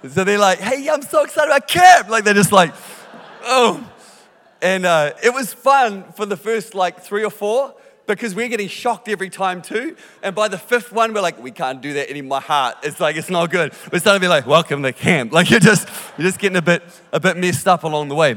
so 0.08 0.24
they're 0.24 0.38
like, 0.38 0.58
hey, 0.58 0.88
I'm 0.88 1.02
so 1.02 1.22
excited 1.24 1.50
about 1.50 1.68
camp. 1.68 2.08
Like 2.08 2.24
they're 2.24 2.34
just 2.34 2.52
like, 2.52 2.72
oh. 3.42 3.86
And 4.62 4.86
uh, 4.86 5.12
it 5.22 5.34
was 5.34 5.52
fun 5.52 6.04
for 6.12 6.24
the 6.24 6.36
first 6.36 6.74
like 6.74 7.00
three 7.00 7.24
or 7.24 7.30
four 7.30 7.74
because 8.06 8.34
we're 8.34 8.48
getting 8.48 8.68
shocked 8.68 9.08
every 9.08 9.30
time 9.30 9.62
too. 9.62 9.96
And 10.22 10.34
by 10.34 10.48
the 10.48 10.58
fifth 10.58 10.92
one, 10.92 11.12
we're 11.12 11.20
like, 11.20 11.42
we 11.42 11.50
can't 11.50 11.80
do 11.80 11.94
that 11.94 12.10
in 12.10 12.28
my 12.28 12.40
heart. 12.40 12.76
It's 12.82 13.00
like 13.00 13.16
it's 13.16 13.30
not 13.30 13.50
good. 13.50 13.72
We're 13.92 13.98
starting 13.98 14.20
to 14.20 14.24
be 14.24 14.28
like, 14.28 14.46
welcome 14.46 14.82
to 14.82 14.92
camp. 14.92 15.32
Like 15.36 15.50
you're 15.50 15.60
just 15.60 15.86
you're 16.16 16.26
just 16.26 16.38
getting 16.38 16.56
a 16.56 16.62
bit 16.62 16.82
a 17.12 17.20
bit 17.20 17.36
messed 17.36 17.68
up 17.68 17.84
along 17.84 18.08
the 18.08 18.14
way. 18.14 18.36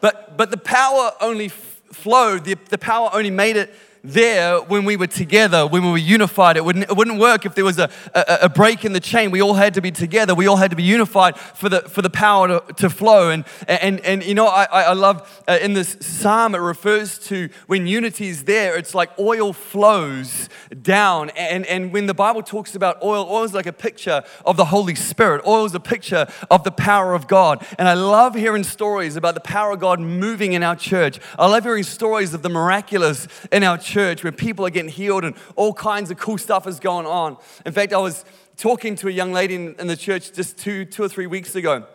But 0.00 0.38
but 0.38 0.50
the 0.50 0.56
power 0.56 1.12
only 1.20 1.48
flowed. 1.48 2.44
The, 2.44 2.56
the 2.70 2.78
power 2.78 3.10
only 3.12 3.30
made 3.30 3.56
it 3.56 3.74
there 4.04 4.60
when 4.60 4.84
we 4.84 4.96
were 4.96 5.06
together, 5.06 5.66
when 5.66 5.84
we 5.84 5.90
were 5.90 5.96
unified. 5.96 6.56
It 6.56 6.64
wouldn't, 6.64 6.90
it 6.90 6.96
wouldn't 6.96 7.20
work 7.20 7.46
if 7.46 7.54
there 7.54 7.64
was 7.64 7.78
a, 7.78 7.88
a, 8.14 8.38
a, 8.42 8.48
break 8.48 8.84
in 8.84 8.92
the 8.92 9.00
chain. 9.00 9.30
We 9.30 9.40
all 9.40 9.54
had 9.54 9.74
to 9.74 9.80
be 9.80 9.92
together. 9.92 10.34
We 10.34 10.48
all 10.48 10.56
had 10.56 10.70
to 10.70 10.76
be 10.76 10.82
unified 10.82 11.38
for 11.38 11.68
the, 11.68 11.82
for 11.82 12.02
the 12.02 12.10
power 12.10 12.48
to, 12.48 12.72
to 12.74 12.90
flow. 12.90 13.30
And, 13.30 13.44
and, 13.68 14.00
and 14.00 14.24
you 14.24 14.34
know, 14.34 14.46
I, 14.46 14.64
I 14.64 14.92
love 14.92 15.42
uh, 15.46 15.58
in 15.62 15.74
this 15.74 15.96
psalm, 16.00 16.54
it 16.54 16.58
refers 16.58 17.18
to 17.28 17.48
when 17.66 17.86
unity 17.86 18.28
is 18.28 18.44
there, 18.44 18.76
it's 18.76 18.94
like 18.94 19.16
oil 19.18 19.52
flows 19.52 20.48
down. 20.82 21.30
And, 21.30 21.64
and 21.66 21.92
when 21.92 22.06
the 22.06 22.14
Bible 22.14 22.42
talks 22.42 22.74
about 22.74 23.02
oil, 23.04 23.26
oil 23.30 23.44
is 23.44 23.54
like 23.54 23.66
a 23.66 23.72
picture 23.72 24.24
of 24.44 24.56
the 24.56 24.66
Holy 24.66 24.96
Spirit. 24.96 25.42
Oil 25.46 25.64
is 25.64 25.74
a 25.74 25.80
picture 25.80 26.26
of 26.50 26.64
the 26.64 26.72
power 26.72 27.14
of 27.14 27.28
God. 27.28 27.64
And 27.78 27.86
I 27.86 27.94
love 27.94 28.34
hearing 28.34 28.64
stories 28.64 29.14
about 29.14 29.34
the 29.34 29.40
power 29.40 29.72
of 29.72 29.80
God 29.80 30.00
moving 30.00 30.54
in 30.54 30.64
our 30.64 30.76
church. 30.76 31.20
I 31.38 31.46
love 31.46 31.62
hearing 31.62 31.84
stories 31.84 32.34
of 32.34 32.42
the 32.42 32.48
miraculous 32.48 33.28
in 33.52 33.62
our 33.62 33.78
church 33.78 33.91
church 33.92 34.24
where 34.24 34.32
people 34.32 34.64
are 34.66 34.70
getting 34.70 34.90
healed 34.90 35.24
and 35.24 35.34
all 35.54 35.74
kinds 35.74 36.10
of 36.10 36.18
cool 36.18 36.38
stuff 36.38 36.66
is 36.66 36.80
going 36.80 37.06
on. 37.06 37.36
In 37.66 37.72
fact, 37.72 37.92
I 37.92 37.98
was 37.98 38.24
talking 38.56 38.96
to 38.96 39.08
a 39.08 39.10
young 39.10 39.32
lady 39.32 39.54
in, 39.54 39.86
the 39.86 39.96
church 39.96 40.32
just 40.32 40.58
two, 40.58 40.84
two 40.84 41.02
or 41.02 41.08
three 41.08 41.26
weeks 41.26 41.54
ago 41.54 41.86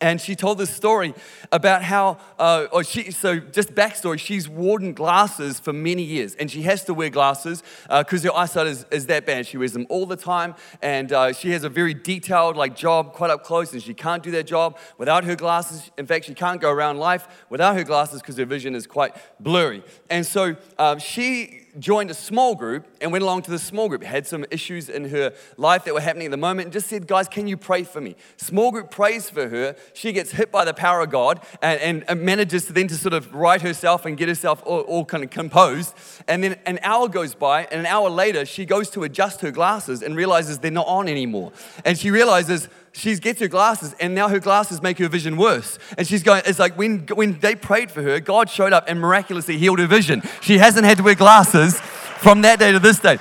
and 0.00 0.20
she 0.20 0.34
told 0.34 0.58
this 0.58 0.70
story 0.70 1.14
about 1.52 1.82
how, 1.82 2.18
uh, 2.38 2.66
or 2.72 2.82
she, 2.82 3.10
so 3.10 3.38
just 3.38 3.74
backstory, 3.74 4.18
she's 4.18 4.48
worn 4.48 4.94
glasses 4.94 5.60
for 5.60 5.72
many 5.72 6.02
years, 6.02 6.34
and 6.36 6.50
she 6.50 6.62
has 6.62 6.84
to 6.84 6.94
wear 6.94 7.10
glasses 7.10 7.62
because 7.88 8.24
uh, 8.24 8.32
her 8.32 8.38
eyesight 8.38 8.66
is, 8.66 8.86
is 8.90 9.06
that 9.06 9.26
bad. 9.26 9.46
She 9.46 9.58
wears 9.58 9.72
them 9.72 9.86
all 9.88 10.06
the 10.06 10.16
time, 10.16 10.54
and 10.80 11.12
uh, 11.12 11.32
she 11.32 11.50
has 11.50 11.64
a 11.64 11.68
very 11.68 11.94
detailed 11.94 12.56
like 12.56 12.74
job, 12.76 13.12
quite 13.12 13.30
up 13.30 13.44
close, 13.44 13.72
and 13.72 13.82
she 13.82 13.94
can't 13.94 14.22
do 14.22 14.30
that 14.32 14.46
job 14.46 14.78
without 14.98 15.24
her 15.24 15.36
glasses. 15.36 15.90
In 15.98 16.06
fact, 16.06 16.24
she 16.24 16.34
can't 16.34 16.60
go 16.60 16.70
around 16.70 16.98
life 16.98 17.28
without 17.50 17.74
her 17.74 17.84
glasses 17.84 18.20
because 18.20 18.36
her 18.38 18.46
vision 18.46 18.74
is 18.74 18.86
quite 18.86 19.14
blurry. 19.38 19.82
And 20.08 20.24
so 20.24 20.56
um, 20.78 20.98
she 20.98 21.59
joined 21.78 22.10
a 22.10 22.14
small 22.14 22.54
group 22.54 22.86
and 23.00 23.12
went 23.12 23.22
along 23.22 23.42
to 23.42 23.50
the 23.50 23.58
small 23.58 23.88
group, 23.88 24.02
had 24.02 24.26
some 24.26 24.44
issues 24.50 24.88
in 24.88 25.08
her 25.10 25.32
life 25.56 25.84
that 25.84 25.94
were 25.94 26.00
happening 26.00 26.26
at 26.26 26.30
the 26.30 26.36
moment, 26.36 26.66
and 26.66 26.72
just 26.72 26.88
said, 26.88 27.06
Guys, 27.06 27.28
can 27.28 27.46
you 27.46 27.56
pray 27.56 27.82
for 27.84 28.00
me? 28.00 28.16
Small 28.36 28.70
group 28.70 28.90
prays 28.90 29.30
for 29.30 29.48
her. 29.48 29.76
She 29.94 30.12
gets 30.12 30.32
hit 30.32 30.50
by 30.50 30.64
the 30.64 30.74
power 30.74 31.00
of 31.02 31.10
God 31.10 31.40
and, 31.62 32.04
and 32.08 32.22
manages 32.22 32.66
to 32.66 32.72
then 32.72 32.88
to 32.88 32.96
sort 32.96 33.14
of 33.14 33.34
right 33.34 33.60
herself 33.60 34.04
and 34.06 34.16
get 34.16 34.28
herself 34.28 34.62
all, 34.64 34.80
all 34.80 35.04
kind 35.04 35.22
of 35.22 35.30
composed. 35.30 35.94
And 36.26 36.42
then 36.42 36.56
an 36.66 36.78
hour 36.82 37.08
goes 37.08 37.34
by, 37.34 37.64
and 37.64 37.80
an 37.80 37.86
hour 37.86 38.10
later, 38.10 38.44
she 38.44 38.64
goes 38.64 38.90
to 38.90 39.04
adjust 39.04 39.40
her 39.42 39.50
glasses 39.50 40.02
and 40.02 40.16
realizes 40.16 40.58
they're 40.58 40.70
not 40.70 40.86
on 40.86 41.08
anymore. 41.08 41.52
And 41.84 41.98
she 41.98 42.10
realizes, 42.10 42.68
she 42.92 43.14
gets 43.16 43.40
her 43.40 43.48
glasses 43.48 43.94
and 44.00 44.14
now 44.14 44.28
her 44.28 44.40
glasses 44.40 44.82
make 44.82 44.98
her 44.98 45.08
vision 45.08 45.36
worse. 45.36 45.78
And 45.96 46.06
she's 46.06 46.22
going, 46.22 46.42
it's 46.46 46.58
like 46.58 46.76
when, 46.76 47.06
when 47.14 47.38
they 47.38 47.54
prayed 47.54 47.90
for 47.90 48.02
her, 48.02 48.20
God 48.20 48.50
showed 48.50 48.72
up 48.72 48.84
and 48.88 49.00
miraculously 49.00 49.58
healed 49.58 49.78
her 49.78 49.86
vision. 49.86 50.22
She 50.40 50.58
hasn't 50.58 50.84
had 50.84 50.98
to 50.98 51.02
wear 51.02 51.14
glasses 51.14 51.78
from 52.18 52.42
that 52.42 52.58
day 52.58 52.72
to 52.72 52.78
this 52.78 52.98
day. 52.98 53.18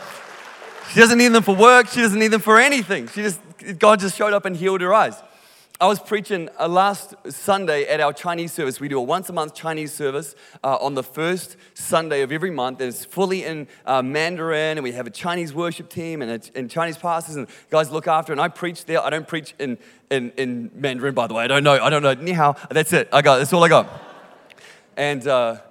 She 0.91 0.99
doesn't 0.99 1.17
need 1.17 1.29
them 1.29 1.43
for 1.43 1.55
work, 1.55 1.87
she 1.87 2.01
doesn't 2.01 2.17
need 2.17 2.29
them 2.29 2.41
for 2.41 2.59
anything. 2.59 3.07
She 3.09 3.21
just, 3.21 3.39
God 3.77 3.99
just 3.99 4.17
showed 4.17 4.33
up 4.33 4.45
and 4.45 4.55
healed 4.55 4.81
her 4.81 4.93
eyes. 4.93 5.21
I 5.81 5.87
was 5.87 6.01
preaching 6.01 6.49
uh, 6.59 6.67
last 6.67 7.15
Sunday 7.29 7.85
at 7.85 8.01
our 8.01 8.11
Chinese 8.11 8.51
service. 8.51 8.81
We 8.81 8.89
do 8.89 8.99
a 8.99 9.01
once 9.01 9.29
a 9.29 9.33
month 9.33 9.53
Chinese 9.55 9.93
service 9.93 10.35
uh, 10.61 10.75
on 10.75 10.93
the 10.93 11.03
first 11.03 11.55
Sunday 11.73 12.21
of 12.21 12.33
every 12.33 12.51
month. 12.51 12.81
It's 12.81 13.05
fully 13.05 13.45
in 13.45 13.65
uh, 13.85 14.01
Mandarin, 14.01 14.77
and 14.77 14.83
we 14.83 14.91
have 14.91 15.07
a 15.07 15.09
Chinese 15.09 15.53
worship 15.53 15.87
team 15.87 16.21
and, 16.21 16.31
a, 16.31 16.41
and 16.59 16.69
Chinese 16.69 16.97
pastors, 16.97 17.37
and 17.37 17.47
guys 17.69 17.91
look 17.91 18.07
after. 18.07 18.33
And 18.33 18.41
I 18.41 18.49
preach 18.49 18.83
there. 18.87 19.01
I 19.01 19.09
don't 19.09 19.25
preach 19.25 19.55
in, 19.57 19.77
in, 20.11 20.31
in 20.31 20.69
Mandarin, 20.75 21.15
by 21.15 21.27
the 21.27 21.33
way. 21.33 21.45
I 21.45 21.47
don't 21.47 21.63
know. 21.63 21.81
I 21.81 21.89
don't 21.89 22.03
know. 22.03 22.33
Hao. 22.33 22.57
That's 22.69 22.91
it. 22.91 23.07
I 23.13 23.21
got. 23.21 23.37
That's 23.37 23.53
all 23.53 23.63
I 23.63 23.69
got. 23.69 23.89
And 24.97 25.25
uh, 25.29 25.61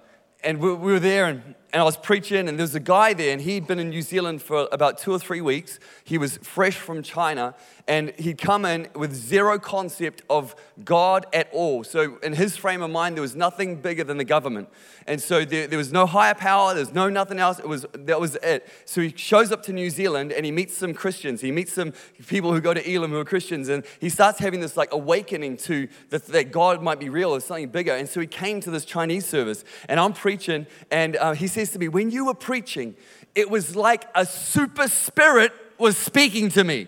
and 0.43 0.59
we, 0.59 0.73
we 0.73 0.93
were 0.93 1.01
there, 1.01 1.27
and 1.27 1.55
and 1.71 1.83
I 1.83 1.85
was 1.85 1.99
preaching, 1.99 2.49
and 2.49 2.59
there 2.59 2.65
was 2.65 2.75
a 2.75 2.81
guy 2.81 3.13
there, 3.13 3.31
and 3.31 3.43
he'd 3.43 3.67
been 3.67 3.79
in 3.79 3.91
New 3.91 4.01
Zealand 4.01 4.41
for 4.41 4.69
about 4.73 4.97
two 4.97 5.13
or 5.13 5.19
three 5.19 5.43
weeks. 5.43 5.79
He 6.03 6.17
was 6.17 6.39
fresh 6.39 6.77
from 6.77 7.03
China, 7.03 7.55
and 7.87 8.11
he'd 8.19 8.39
come 8.39 8.65
in 8.65 8.89
with 8.95 9.15
zero 9.15 9.59
concept 9.59 10.23
of 10.31 10.55
God 10.83 11.27
at 11.33 11.49
all. 11.53 11.85
So, 11.85 12.17
in 12.23 12.33
his 12.33 12.57
frame 12.57 12.81
of 12.81 12.91
mind, 12.91 13.17
there 13.17 13.23
was 13.23 13.37
nothing 13.37 13.77
bigger 13.77 14.03
than 14.03 14.17
the 14.17 14.25
government. 14.25 14.69
And 15.07 15.21
so, 15.21 15.45
there, 15.45 15.67
there 15.67 15.79
was 15.79 15.93
no 15.93 16.07
higher 16.07 16.35
power, 16.35 16.75
there's 16.75 16.95
no 16.95 17.11
nothing 17.11 17.39
else. 17.39 17.59
It 17.59 17.69
was, 17.69 17.85
that 17.93 18.19
was 18.19 18.37
it. 18.37 18.67
So, 18.87 19.03
he 19.03 19.13
shows 19.15 19.53
up 19.53 19.63
to 19.65 19.73
New 19.75 19.91
Zealand 19.91 20.33
and 20.33 20.47
he 20.47 20.53
meets 20.53 20.75
some 20.75 20.95
Christians. 20.95 21.43
He 21.43 21.53
meets 21.53 21.73
some 21.75 21.93
people 22.29 22.53
who 22.55 22.63
go 22.63 22.73
to 22.73 22.91
Elim 22.91 23.11
who 23.11 23.19
are 23.19 23.25
Christians, 23.27 23.69
and 23.69 23.85
he 24.01 24.09
starts 24.09 24.39
having 24.39 24.61
this 24.61 24.77
like 24.77 24.93
awakening 24.93 25.59
to 25.59 25.87
the, 26.09 26.19
that 26.19 26.51
God 26.51 26.83
might 26.83 26.99
be 26.99 27.11
real, 27.11 27.35
or 27.35 27.41
something 27.41 27.69
bigger. 27.69 27.93
And 27.93 28.09
so, 28.09 28.21
he 28.21 28.27
came 28.27 28.61
to 28.61 28.71
this 28.71 28.87
Chinese 28.87 29.27
service, 29.27 29.65
and 29.87 30.01
I'm 30.01 30.15
preaching, 30.15 30.67
and 30.91 31.17
uh, 31.17 31.33
he 31.33 31.47
says 31.59 31.73
to 31.73 31.79
me, 31.81 31.89
When 31.89 32.11
you 32.11 32.27
were 32.27 32.35
preaching, 32.35 32.95
it 33.35 33.51
was 33.51 33.75
like 33.75 34.05
a 34.15 34.25
super 34.25 34.87
spirit 34.87 35.53
was 35.77 35.97
speaking 35.97 36.51
to 36.51 36.63
me. 36.63 36.87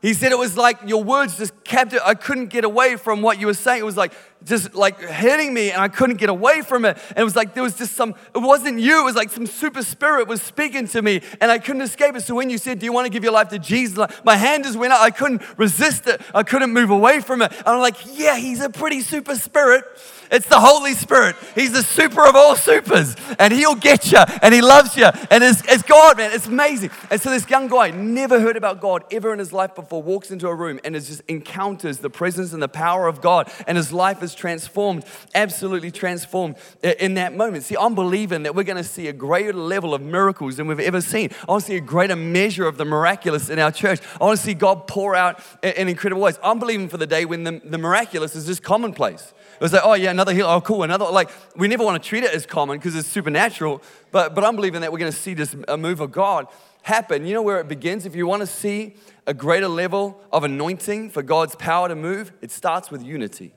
He 0.00 0.14
said 0.14 0.30
it 0.32 0.38
was 0.38 0.56
like 0.56 0.78
your 0.86 1.02
words 1.02 1.38
just 1.38 1.64
kept 1.64 1.94
it. 1.94 2.02
I 2.04 2.14
couldn't 2.14 2.48
get 2.48 2.64
away 2.64 2.96
from 2.96 3.22
what 3.22 3.40
you 3.40 3.46
were 3.46 3.54
saying. 3.54 3.80
It 3.80 3.84
was 3.84 3.96
like 3.96 4.12
just 4.44 4.74
like 4.74 5.00
hitting 5.00 5.52
me 5.54 5.70
and 5.70 5.80
I 5.80 5.88
couldn't 5.88 6.16
get 6.16 6.28
away 6.28 6.62
from 6.62 6.84
it. 6.84 6.98
And 7.10 7.18
it 7.18 7.24
was 7.24 7.36
like 7.36 7.54
there 7.54 7.62
was 7.62 7.76
just 7.76 7.94
some, 7.94 8.14
it 8.34 8.38
wasn't 8.38 8.78
you, 8.80 9.00
it 9.00 9.04
was 9.04 9.16
like 9.16 9.30
some 9.30 9.46
super 9.46 9.82
spirit 9.82 10.28
was 10.28 10.42
speaking 10.42 10.86
to 10.88 11.02
me 11.02 11.22
and 11.40 11.50
I 11.50 11.58
couldn't 11.58 11.82
escape 11.82 12.14
it. 12.16 12.22
So 12.22 12.34
when 12.34 12.50
you 12.50 12.58
said, 12.58 12.78
Do 12.78 12.86
you 12.86 12.92
want 12.92 13.06
to 13.06 13.10
give 13.10 13.24
your 13.24 13.32
life 13.32 13.48
to 13.48 13.58
Jesus? 13.58 13.96
Like, 13.96 14.24
my 14.24 14.36
hand 14.36 14.64
just 14.64 14.78
went 14.78 14.92
up. 14.92 15.00
I 15.00 15.10
couldn't 15.10 15.42
resist 15.58 16.06
it. 16.06 16.20
I 16.34 16.42
couldn't 16.42 16.72
move 16.72 16.90
away 16.90 17.20
from 17.20 17.42
it. 17.42 17.52
And 17.52 17.68
I'm 17.68 17.80
like, 17.80 17.96
Yeah, 18.12 18.36
he's 18.36 18.60
a 18.60 18.70
pretty 18.70 19.00
super 19.00 19.34
spirit. 19.36 19.84
It's 20.30 20.48
the 20.48 20.58
Holy 20.58 20.94
Spirit. 20.94 21.36
He's 21.54 21.72
the 21.72 21.82
super 21.82 22.26
of 22.26 22.34
all 22.34 22.56
supers. 22.56 23.14
And 23.38 23.52
he'll 23.52 23.74
get 23.74 24.10
you 24.10 24.18
and 24.42 24.54
he 24.54 24.60
loves 24.60 24.96
you. 24.96 25.06
And 25.30 25.44
it's, 25.44 25.62
it's 25.68 25.82
God, 25.82 26.16
man. 26.16 26.32
It's 26.32 26.46
amazing. 26.46 26.90
And 27.10 27.20
so 27.20 27.30
this 27.30 27.48
young 27.48 27.68
guy 27.68 27.90
never 27.90 28.40
heard 28.40 28.56
about 28.56 28.80
God 28.80 29.04
ever 29.10 29.32
in 29.32 29.38
his 29.38 29.52
life 29.52 29.74
before, 29.74 30.02
walks 30.02 30.30
into 30.30 30.48
a 30.48 30.54
room 30.54 30.80
and 30.84 30.94
just 30.94 31.22
encounters 31.28 31.98
the 31.98 32.10
presence 32.10 32.52
and 32.52 32.62
the 32.62 32.68
power 32.68 33.06
of 33.06 33.20
God. 33.20 33.50
And 33.66 33.76
his 33.76 33.92
life 33.92 34.22
is 34.22 34.33
transformed, 34.34 35.04
absolutely 35.34 35.90
transformed 35.90 36.56
uh, 36.82 36.92
in 36.98 37.14
that 37.14 37.36
moment. 37.36 37.64
See, 37.64 37.76
I'm 37.78 37.94
believing 37.94 38.42
that 38.44 38.54
we're 38.54 38.64
going 38.64 38.76
to 38.76 38.84
see 38.84 39.08
a 39.08 39.12
greater 39.12 39.52
level 39.52 39.94
of 39.94 40.02
miracles 40.02 40.56
than 40.56 40.66
we've 40.66 40.80
ever 40.80 41.00
seen. 41.00 41.30
I 41.48 41.52
want 41.52 41.62
to 41.62 41.66
see 41.68 41.76
a 41.76 41.80
greater 41.80 42.16
measure 42.16 42.66
of 42.66 42.76
the 42.76 42.84
miraculous 42.84 43.48
in 43.48 43.58
our 43.58 43.72
church. 43.72 44.00
I 44.20 44.24
want 44.24 44.38
to 44.38 44.44
see 44.44 44.54
God 44.54 44.86
pour 44.86 45.14
out 45.14 45.40
in 45.62 45.88
incredible 45.88 46.22
ways. 46.22 46.38
I'm 46.42 46.58
believing 46.58 46.88
for 46.88 46.96
the 46.96 47.06
day 47.06 47.24
when 47.24 47.44
the, 47.44 47.60
the 47.64 47.78
miraculous 47.78 48.34
is 48.34 48.46
just 48.46 48.62
commonplace. 48.62 49.32
It 49.54 49.60
was 49.60 49.72
like, 49.72 49.82
oh 49.84 49.94
yeah, 49.94 50.10
another 50.10 50.34
heal. 50.34 50.46
Oh, 50.46 50.60
cool. 50.60 50.82
Another 50.82 51.04
like 51.06 51.30
we 51.56 51.68
never 51.68 51.84
want 51.84 52.02
to 52.02 52.08
treat 52.08 52.24
it 52.24 52.34
as 52.34 52.44
common 52.44 52.78
because 52.78 52.96
it's 52.96 53.08
supernatural. 53.08 53.82
But 54.10 54.34
but 54.34 54.44
I'm 54.44 54.56
believing 54.56 54.80
that 54.80 54.92
we're 54.92 54.98
going 54.98 55.12
to 55.12 55.16
see 55.16 55.34
this 55.34 55.54
a 55.68 55.76
move 55.76 56.00
of 56.00 56.10
God 56.10 56.48
happen. 56.82 57.24
You 57.24 57.34
know 57.34 57.42
where 57.42 57.60
it 57.60 57.68
begins? 57.68 58.04
If 58.04 58.14
you 58.14 58.26
want 58.26 58.40
to 58.40 58.46
see 58.46 58.96
a 59.26 59.34
greater 59.34 59.68
level 59.68 60.20
of 60.32 60.44
anointing 60.44 61.10
for 61.10 61.22
God's 61.22 61.54
power 61.56 61.88
to 61.88 61.94
move, 61.94 62.32
it 62.42 62.50
starts 62.50 62.90
with 62.90 63.02
unity. 63.02 63.54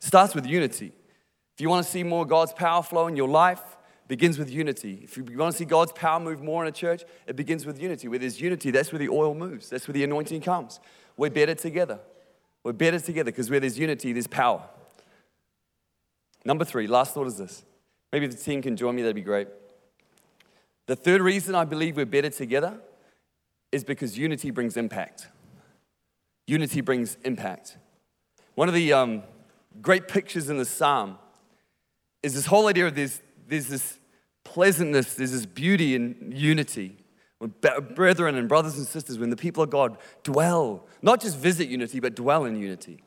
It 0.00 0.06
starts 0.06 0.34
with 0.34 0.46
unity. 0.46 0.92
If 1.54 1.60
you 1.60 1.68
want 1.68 1.84
to 1.84 1.90
see 1.90 2.02
more 2.02 2.24
God's 2.24 2.52
power 2.52 2.82
flow 2.82 3.06
in 3.06 3.16
your 3.16 3.28
life, 3.28 3.60
begins 4.08 4.38
with 4.38 4.50
unity. 4.50 5.00
If 5.04 5.16
you 5.16 5.24
want 5.38 5.52
to 5.52 5.58
see 5.58 5.64
God's 5.64 5.92
power 5.92 6.18
move 6.18 6.42
more 6.42 6.64
in 6.64 6.68
a 6.68 6.72
church, 6.72 7.04
it 7.28 7.36
begins 7.36 7.64
with 7.64 7.80
unity. 7.80 8.08
Where 8.08 8.18
there's 8.18 8.40
unity, 8.40 8.72
that's 8.72 8.90
where 8.90 8.98
the 8.98 9.08
oil 9.08 9.34
moves. 9.34 9.68
That's 9.68 9.86
where 9.86 9.92
the 9.92 10.02
anointing 10.02 10.40
comes. 10.40 10.80
We're 11.16 11.30
better 11.30 11.54
together. 11.54 12.00
We're 12.64 12.72
better 12.72 12.98
together 12.98 13.30
because 13.30 13.50
where 13.50 13.60
there's 13.60 13.78
unity, 13.78 14.12
there's 14.12 14.26
power. 14.26 14.62
Number 16.44 16.64
three, 16.64 16.86
last 16.88 17.14
thought 17.14 17.28
is 17.28 17.36
this. 17.36 17.62
Maybe 18.12 18.26
the 18.26 18.36
team 18.36 18.62
can 18.62 18.76
join 18.76 18.96
me, 18.96 19.02
that'd 19.02 19.14
be 19.14 19.22
great. 19.22 19.46
The 20.86 20.96
third 20.96 21.20
reason 21.20 21.54
I 21.54 21.64
believe 21.64 21.96
we're 21.96 22.04
better 22.04 22.30
together 22.30 22.80
is 23.70 23.84
because 23.84 24.18
unity 24.18 24.50
brings 24.50 24.76
impact. 24.76 25.28
Unity 26.48 26.80
brings 26.80 27.16
impact. 27.24 27.76
One 28.56 28.66
of 28.66 28.74
the 28.74 28.92
um, 28.92 29.22
great 29.80 30.08
pictures 30.08 30.50
in 30.50 30.58
the 30.58 30.64
psalm 30.64 31.18
is 32.22 32.34
this 32.34 32.46
whole 32.46 32.68
idea 32.68 32.86
of 32.86 32.94
there's, 32.94 33.20
there's 33.48 33.68
this 33.68 33.98
pleasantness, 34.44 35.14
there's 35.14 35.32
this 35.32 35.46
beauty 35.46 35.94
in 35.94 36.32
unity. 36.34 36.96
When 37.38 37.54
brethren 37.94 38.36
and 38.36 38.48
brothers 38.48 38.76
and 38.76 38.86
sisters, 38.86 39.18
when 39.18 39.30
the 39.30 39.36
people 39.36 39.62
of 39.62 39.70
God 39.70 39.96
dwell, 40.22 40.86
not 41.00 41.20
just 41.20 41.38
visit 41.38 41.68
unity, 41.68 41.98
but 41.98 42.14
dwell 42.14 42.44
in 42.44 42.56
unity. 42.56 43.02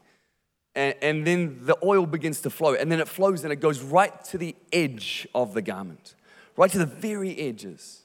And, 0.73 0.95
and 1.03 1.27
then 1.27 1.59
the 1.61 1.77
oil 1.83 2.07
begins 2.07 2.41
to 2.41 2.49
flow, 2.49 2.73
and 2.73 2.91
then 2.91 2.99
it 2.99 3.07
flows 3.07 3.43
and 3.43 3.53
it 3.53 3.57
goes 3.57 3.81
right 3.81 4.23
to 4.25 4.39
the 4.39 4.55
edge 4.71 5.27
of 5.35 5.53
the 5.53 5.61
garment, 5.61 6.15
right 6.57 6.71
to 6.71 6.79
the 6.79 6.87
very 6.87 7.37
edges. 7.37 8.01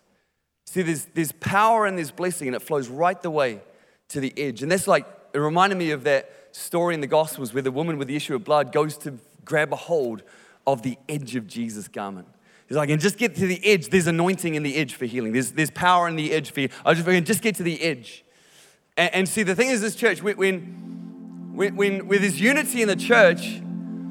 See, 0.67 0.83
there's, 0.83 1.07
there's 1.15 1.33
power 1.33 1.87
and 1.87 1.97
there's 1.97 2.11
blessing, 2.11 2.47
and 2.49 2.55
it 2.55 2.61
flows 2.61 2.89
right 2.89 3.21
the 3.23 3.31
way 3.31 3.63
to 4.09 4.21
the 4.21 4.35
edge. 4.37 4.63
And 4.63 4.71
that's 4.71 4.87
like, 4.87 5.07
it 5.33 5.39
reminded 5.39 5.79
me 5.79 5.93
of 5.93 6.05
that 6.05 6.31
story 6.53 6.95
in 6.95 7.01
the 7.01 7.07
Gospels 7.07 7.53
where 7.53 7.63
the 7.63 7.71
woman 7.71 7.99
with 7.99 8.09
the 8.09 8.17
issue 8.17 8.35
of 8.35 8.45
blood 8.45 8.73
goes 8.73 8.97
to 8.99 9.19
grab 9.45 9.73
a 9.73 9.77
hold 9.77 10.23
of 10.67 10.83
the 10.83 10.99
edge 11.09 11.37
of 11.37 11.47
Jesus' 11.47 11.89
garment. 11.89 12.29
He's 12.69 12.77
like, 12.77 12.91
and 12.91 13.01
just 13.01 13.17
get 13.17 13.35
to 13.37 13.47
the 13.47 13.65
edge. 13.65 13.89
There's 13.89 14.07
anointing 14.07 14.55
in 14.55 14.63
the 14.63 14.77
edge 14.77 14.95
for 14.95 15.07
healing. 15.07 15.33
There's, 15.33 15.53
there's 15.53 15.71
power 15.71 16.07
in 16.07 16.17
the 16.17 16.33
edge 16.33 16.51
for 16.51 16.61
you. 16.61 16.69
I 16.85 16.93
just, 16.93 17.27
just 17.27 17.43
get 17.43 17.55
to 17.57 17.63
the 17.63 17.81
edge. 17.83 18.25
And, 18.97 19.15
and 19.15 19.29
see, 19.29 19.43
the 19.43 19.55
thing 19.55 19.69
is, 19.69 19.81
this 19.81 19.97
church, 19.97 20.23
when, 20.23 20.37
when, 20.37 21.77
when, 21.77 22.07
when 22.07 22.21
there's 22.21 22.39
unity 22.39 22.83
in 22.83 22.89
the 22.89 22.97
church, 22.97 23.63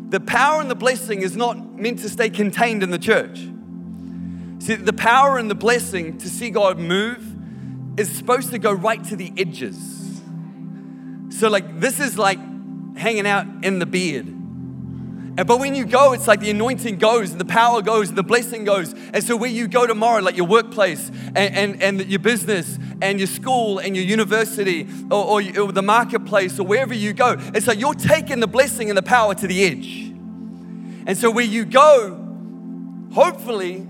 the 0.10 0.20
power 0.20 0.60
and 0.60 0.72
the 0.72 0.76
blessing 0.76 1.22
is 1.22 1.36
not 1.36 1.80
meant 1.80 2.00
to 2.00 2.10
stay 2.10 2.30
contained 2.30 2.82
in 2.82 2.90
the 2.90 2.98
church. 2.98 3.38
See, 4.60 4.76
the 4.76 4.94
power 4.94 5.38
and 5.38 5.52
the 5.52 5.56
blessing 5.56 6.18
to 6.18 6.30
see 6.30 6.50
God 6.50 6.80
move 6.80 7.36
is 8.00 8.12
supposed 8.12 8.50
to 8.52 8.58
go 8.58 8.72
right 8.72 9.04
to 9.06 9.16
the 9.16 9.32
edges. 9.38 9.76
So, 11.30 11.50
like, 11.50 11.80
this 11.80 12.00
is 12.00 12.18
like 12.18 12.40
hanging 12.98 13.28
out 13.28 13.46
in 13.64 13.80
the 13.80 13.86
beard. 13.86 14.38
But 15.46 15.60
when 15.60 15.76
you 15.76 15.86
go, 15.86 16.14
it's 16.14 16.28
like 16.28 16.40
the 16.40 16.50
anointing 16.50 16.98
goes 16.98 17.30
and 17.32 17.40
the 17.40 17.46
power 17.46 17.84
goes 17.84 18.10
and 18.10 18.18
the 18.18 18.24
blessing 18.24 18.64
goes. 18.64 18.94
And 19.14 19.24
so 19.24 19.38
where 19.38 19.50
you 19.50 19.68
go 19.68 19.86
tomorrow, 19.86 20.20
like 20.20 20.36
your 20.36 20.48
workplace 20.48 21.10
and, 21.10 21.38
and, 21.38 21.84
and 21.84 22.06
your 22.08 22.20
business 22.20 22.80
and 23.04 23.20
your 23.20 23.28
school 23.28 23.78
and 23.78 23.96
your 23.96 24.04
university 24.04 24.88
or, 25.12 25.42
or, 25.42 25.60
or 25.60 25.72
the 25.72 25.84
marketplace 25.84 26.60
or 26.60 26.66
wherever 26.66 26.94
you 26.94 27.14
go, 27.14 27.36
it's 27.54 27.68
like 27.68 27.80
you're 27.80 27.94
taking 27.94 28.40
the 28.40 28.48
blessing 28.48 28.90
and 28.90 28.98
the 28.98 29.04
power 29.04 29.36
to 29.36 29.46
the 29.46 29.64
edge. 29.64 30.08
And 31.06 31.16
so 31.16 31.30
where 31.30 31.46
you 31.46 31.66
go, 31.66 32.16
hopefully, 33.14 33.88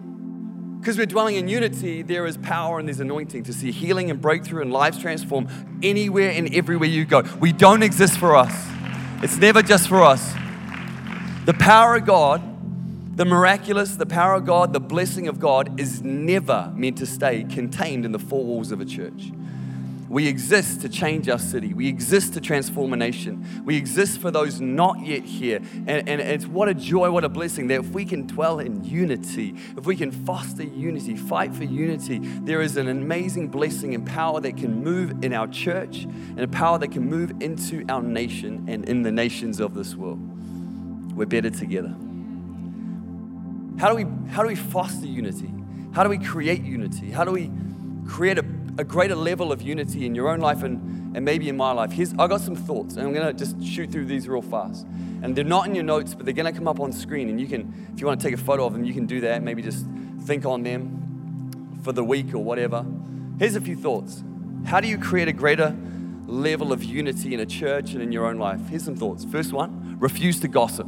because 0.87 0.97
we're 0.97 1.05
dwelling 1.05 1.35
in 1.35 1.49
unity, 1.49 2.01
there 2.01 2.25
is 2.25 2.37
power 2.37 2.79
and 2.79 2.87
there's 2.87 3.01
anointing 3.01 3.43
to 3.43 3.51
see 3.51 3.73
healing 3.73 4.09
and 4.09 4.21
breakthrough 4.21 4.61
and 4.61 4.71
lives 4.71 4.97
transform 4.97 5.45
anywhere 5.83 6.29
and 6.29 6.55
everywhere 6.55 6.87
you 6.87 7.03
go. 7.03 7.23
We 7.41 7.51
don't 7.51 7.83
exist 7.83 8.17
for 8.17 8.37
us, 8.37 8.53
it's 9.21 9.35
never 9.35 9.61
just 9.61 9.89
for 9.89 10.01
us. 10.01 10.33
The 11.43 11.53
power 11.59 11.97
of 11.97 12.05
God, 12.05 13.17
the 13.17 13.25
miraculous, 13.25 13.97
the 13.97 14.05
power 14.05 14.35
of 14.35 14.45
God, 14.45 14.71
the 14.71 14.79
blessing 14.79 15.27
of 15.27 15.41
God 15.41 15.77
is 15.77 16.01
never 16.03 16.71
meant 16.73 16.99
to 16.99 17.05
stay 17.05 17.43
contained 17.43 18.05
in 18.05 18.13
the 18.13 18.19
four 18.19 18.45
walls 18.45 18.71
of 18.71 18.79
a 18.79 18.85
church. 18.85 19.33
We 20.09 20.27
exist 20.27 20.81
to 20.81 20.89
change 20.89 21.27
our 21.27 21.39
city. 21.39 21.73
We 21.73 21.87
exist 21.87 22.33
to 22.35 22.41
transform 22.41 22.93
a 22.93 22.95
nation. 22.95 23.63
We 23.65 23.75
exist 23.75 24.19
for 24.19 24.31
those 24.31 24.61
not 24.61 25.05
yet 25.05 25.23
here. 25.23 25.57
And, 25.87 26.07
and 26.07 26.21
it's 26.21 26.45
what 26.45 26.69
a 26.69 26.73
joy, 26.73 27.11
what 27.11 27.23
a 27.23 27.29
blessing 27.29 27.67
that 27.67 27.81
if 27.81 27.89
we 27.89 28.05
can 28.05 28.25
dwell 28.25 28.59
in 28.59 28.83
unity, 28.83 29.55
if 29.75 29.85
we 29.85 29.95
can 29.95 30.11
foster 30.11 30.63
unity, 30.63 31.17
fight 31.17 31.53
for 31.53 31.65
unity, 31.65 32.19
there 32.19 32.61
is 32.61 32.77
an 32.77 32.87
amazing 32.87 33.49
blessing 33.49 33.93
and 33.95 34.07
power 34.07 34.39
that 34.39 34.55
can 34.55 34.83
move 34.83 35.23
in 35.23 35.33
our 35.33 35.47
church 35.47 36.03
and 36.03 36.39
a 36.39 36.47
power 36.47 36.77
that 36.77 36.91
can 36.91 37.03
move 37.03 37.33
into 37.41 37.85
our 37.89 38.01
nation 38.01 38.65
and 38.69 38.87
in 38.87 39.01
the 39.01 39.11
nations 39.11 39.59
of 39.59 39.73
this 39.73 39.95
world 39.95 40.19
we're 41.17 41.25
better 41.25 41.49
together. 41.49 41.93
How 43.79 43.89
do 43.89 43.95
we, 43.95 44.05
how 44.29 44.43
do 44.43 44.47
we 44.47 44.55
foster 44.55 45.07
unity? 45.07 45.51
How 45.91 46.03
do 46.03 46.09
we 46.09 46.19
create 46.19 46.61
unity? 46.61 47.09
How 47.09 47.23
do 47.23 47.31
we 47.31 47.51
create 48.07 48.37
a, 48.37 48.45
a 48.77 48.83
greater 48.83 49.15
level 49.15 49.51
of 49.51 49.61
unity 49.61 50.05
in 50.05 50.13
your 50.13 50.29
own 50.29 50.39
life 50.39 50.63
and, 50.63 51.15
and 51.15 51.25
maybe 51.25 51.49
in 51.49 51.57
my 51.57 51.71
life, 51.71 51.91
here's, 51.91 52.13
I 52.13 52.27
got 52.27 52.41
some 52.41 52.55
thoughts, 52.55 52.95
and 52.95 53.07
I'm 53.07 53.13
going 53.13 53.25
to 53.25 53.33
just 53.33 53.63
shoot 53.63 53.91
through 53.91 54.05
these 54.05 54.27
real 54.27 54.41
fast. 54.41 54.85
And 55.23 55.35
they're 55.35 55.43
not 55.43 55.65
in 55.65 55.73
your 55.73 55.83
notes, 55.83 56.13
but 56.13 56.25
they're 56.25 56.33
going 56.33 56.51
to 56.51 56.57
come 56.57 56.67
up 56.67 56.79
on 56.79 56.91
screen. 56.91 57.29
And 57.29 57.41
you 57.41 57.47
can, 57.47 57.89
if 57.93 57.99
you 57.99 58.05
want 58.05 58.21
to 58.21 58.27
take 58.27 58.35
a 58.35 58.41
photo 58.41 58.65
of 58.65 58.73
them, 58.73 58.83
you 58.83 58.93
can 58.93 59.07
do 59.07 59.21
that. 59.21 59.41
Maybe 59.41 59.61
just 59.61 59.85
think 60.25 60.45
on 60.45 60.61
them 60.63 61.79
for 61.83 61.91
the 61.91 62.03
week 62.03 62.33
or 62.33 62.39
whatever. 62.39 62.85
Here's 63.39 63.55
a 63.55 63.61
few 63.61 63.75
thoughts. 63.75 64.23
How 64.65 64.79
do 64.79 64.87
you 64.87 64.97
create 64.97 65.27
a 65.27 65.33
greater 65.33 65.75
level 66.27 66.71
of 66.71 66.83
unity 66.83 67.33
in 67.33 67.39
a 67.39 67.45
church 67.45 67.93
and 67.93 68.01
in 68.01 68.11
your 68.11 68.27
own 68.27 68.37
life? 68.37 68.59
Here's 68.69 68.83
some 68.83 68.95
thoughts. 68.95 69.25
First 69.25 69.53
one 69.53 69.97
refuse 69.99 70.39
to 70.41 70.47
gossip. 70.47 70.87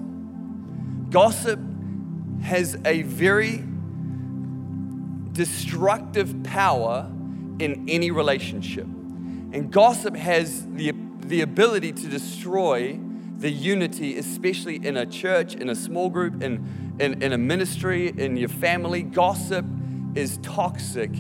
Gossip 1.10 1.60
has 2.43 2.77
a 2.86 3.01
very 3.01 3.63
destructive 5.31 6.43
power 6.43 7.10
in 7.60 7.88
any 7.88 8.12
relationship. 8.12 8.86
And 8.86 9.72
gossip 9.72 10.16
has 10.16 10.66
the, 10.68 10.94
the 11.20 11.42
ability 11.42 11.94
to 11.94 12.08
destroy 12.08 13.00
the 13.38 13.50
unity, 13.50 14.18
especially 14.18 14.86
in 14.86 14.98
a 14.98 15.06
church, 15.06 15.56
in 15.56 15.70
a 15.70 15.75
small 15.75 16.10
group, 16.10 16.44
in, 16.44 16.98
in, 17.00 17.24
in 17.24 17.32
a 17.32 17.38
ministry, 17.38 18.10
in 18.10 18.36
your 18.36 18.50
family. 18.50 19.01
Gossip 19.01 19.66
is 20.16 20.38
toxic. 20.39 21.12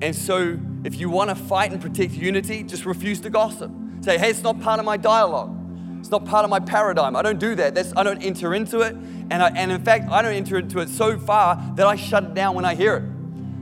And 0.00 0.14
so, 0.14 0.58
if 0.84 0.98
you 0.98 1.10
want 1.10 1.30
to 1.30 1.36
fight 1.36 1.72
and 1.72 1.80
protect 1.80 2.12
unity, 2.12 2.62
just 2.62 2.84
refuse 2.84 3.20
to 3.20 3.30
gossip. 3.30 3.70
Say, 4.00 4.18
hey, 4.18 4.30
it's 4.30 4.42
not 4.42 4.60
part 4.60 4.78
of 4.78 4.84
my 4.84 4.96
dialogue. 4.96 5.54
It's 5.98 6.10
not 6.10 6.24
part 6.24 6.44
of 6.44 6.50
my 6.50 6.60
paradigm. 6.60 7.16
I 7.16 7.22
don't 7.22 7.40
do 7.40 7.54
that. 7.56 7.74
That's, 7.74 7.92
I 7.96 8.02
don't 8.02 8.22
enter 8.22 8.54
into 8.54 8.80
it. 8.80 8.94
And, 9.30 9.34
I, 9.34 9.50
and 9.50 9.72
in 9.72 9.82
fact, 9.82 10.10
I 10.10 10.22
don't 10.22 10.34
enter 10.34 10.58
into 10.58 10.78
it 10.78 10.88
so 10.88 11.18
far 11.18 11.62
that 11.74 11.86
I 11.86 11.96
shut 11.96 12.24
it 12.24 12.34
down 12.34 12.54
when 12.54 12.64
I 12.64 12.74
hear 12.74 12.96
it. 12.96 13.17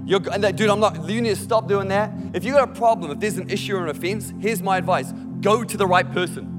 You're, 0.06 0.20
and 0.32 0.42
that, 0.44 0.54
dude, 0.56 0.70
I'm 0.70 0.78
not, 0.78 1.08
you 1.08 1.20
need 1.20 1.30
to 1.30 1.36
stop 1.36 1.66
doing 1.66 1.88
that. 1.88 2.12
If 2.32 2.44
you 2.44 2.52
got 2.52 2.70
a 2.70 2.72
problem, 2.72 3.10
if 3.10 3.18
there's 3.18 3.38
an 3.38 3.50
issue 3.50 3.76
or 3.76 3.82
an 3.82 3.88
offense, 3.88 4.32
here's 4.40 4.62
my 4.62 4.78
advice 4.78 5.12
go 5.40 5.62
to 5.64 5.76
the 5.76 5.86
right 5.86 6.10
person. 6.10 6.56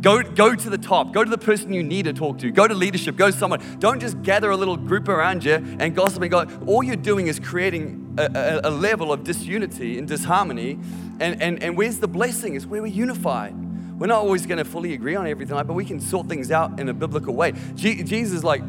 Go, 0.00 0.20
go 0.20 0.56
to 0.56 0.68
the 0.68 0.78
top. 0.78 1.12
Go 1.12 1.22
to 1.22 1.30
the 1.30 1.38
person 1.38 1.72
you 1.72 1.84
need 1.84 2.06
to 2.06 2.12
talk 2.12 2.38
to. 2.38 2.50
Go 2.50 2.66
to 2.66 2.74
leadership. 2.74 3.14
Go 3.14 3.30
to 3.30 3.36
someone. 3.36 3.62
Don't 3.78 4.00
just 4.00 4.20
gather 4.22 4.50
a 4.50 4.56
little 4.56 4.76
group 4.76 5.08
around 5.08 5.44
you 5.44 5.54
and 5.54 5.94
gossip 5.94 6.22
and 6.22 6.30
go. 6.30 6.44
All 6.66 6.82
you're 6.82 6.96
doing 6.96 7.28
is 7.28 7.38
creating 7.38 8.16
a, 8.18 8.60
a, 8.64 8.68
a 8.68 8.70
level 8.70 9.12
of 9.12 9.22
disunity 9.22 9.98
and 9.98 10.08
disharmony. 10.08 10.72
And, 11.20 11.40
and, 11.40 11.62
and 11.62 11.76
where's 11.76 12.00
the 12.00 12.08
blessing? 12.08 12.56
It's 12.56 12.66
where 12.66 12.82
we're 12.82 12.88
unified. 12.88 13.54
We're 13.96 14.08
not 14.08 14.22
always 14.22 14.44
going 14.44 14.58
to 14.58 14.64
fully 14.64 14.92
agree 14.92 15.14
on 15.14 15.28
everything, 15.28 15.56
but 15.56 15.74
we 15.74 15.84
can 15.84 16.00
sort 16.00 16.28
things 16.28 16.50
out 16.50 16.80
in 16.80 16.88
a 16.88 16.94
biblical 16.94 17.36
way. 17.36 17.52
Jesus, 17.76 18.42
like 18.42 18.62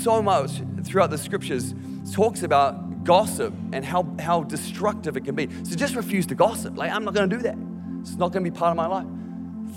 so 0.00 0.22
much 0.22 0.62
throughout 0.84 1.10
the 1.10 1.18
scriptures, 1.18 1.74
talks 2.14 2.42
about 2.42 2.81
gossip 3.04 3.54
and 3.72 3.84
how, 3.84 4.06
how 4.18 4.42
destructive 4.42 5.16
it 5.16 5.24
can 5.24 5.34
be. 5.34 5.48
So 5.64 5.76
just 5.76 5.94
refuse 5.94 6.26
to 6.26 6.34
gossip. 6.34 6.76
Like, 6.76 6.90
I'm 6.92 7.04
not 7.04 7.14
going 7.14 7.28
to 7.28 7.36
do 7.36 7.42
that. 7.42 7.56
It's 8.00 8.16
not 8.16 8.32
going 8.32 8.44
to 8.44 8.50
be 8.50 8.56
part 8.56 8.70
of 8.70 8.76
my 8.76 8.86
life. 8.86 9.06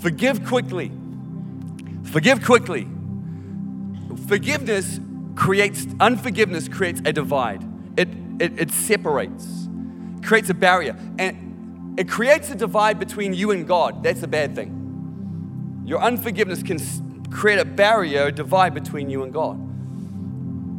Forgive 0.00 0.44
quickly. 0.44 0.92
Forgive 2.04 2.44
quickly. 2.44 2.88
Forgiveness 4.28 5.00
creates, 5.34 5.86
unforgiveness 6.00 6.68
creates 6.68 7.00
a 7.04 7.12
divide. 7.12 7.64
It, 7.96 8.08
it, 8.40 8.60
it 8.60 8.70
separates, 8.70 9.68
creates 10.22 10.50
a 10.50 10.54
barrier. 10.54 10.96
And 11.18 11.98
it 11.98 12.08
creates 12.08 12.50
a 12.50 12.54
divide 12.54 12.98
between 12.98 13.32
you 13.32 13.52
and 13.52 13.66
God. 13.66 14.02
That's 14.02 14.22
a 14.22 14.28
bad 14.28 14.54
thing. 14.54 15.82
Your 15.86 16.02
unforgiveness 16.02 16.62
can 16.62 16.78
create 17.30 17.58
a 17.58 17.64
barrier, 17.64 18.26
a 18.26 18.32
divide 18.32 18.74
between 18.74 19.08
you 19.08 19.22
and 19.22 19.32
God. 19.32 19.60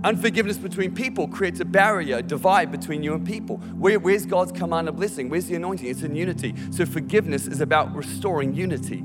Unforgiveness 0.03 0.57
between 0.57 0.93
people 0.93 1.27
creates 1.27 1.59
a 1.59 1.65
barrier, 1.65 2.17
a 2.17 2.21
divide 2.21 2.71
between 2.71 3.01
you 3.01 3.13
and 3.13 3.25
people. 3.25 3.57
Where, 3.57 3.99
where's 3.99 4.25
God's 4.25 4.51
command 4.51 4.87
of 4.87 4.95
blessing? 4.95 5.27
Where's 5.27 5.47
the 5.47 5.55
anointing? 5.55 5.87
It's 5.87 6.03
in 6.03 6.15
unity. 6.15 6.53
So 6.71 6.85
forgiveness 6.85 7.47
is 7.47 7.61
about 7.61 7.95
restoring 7.95 8.53
unity. 8.53 9.03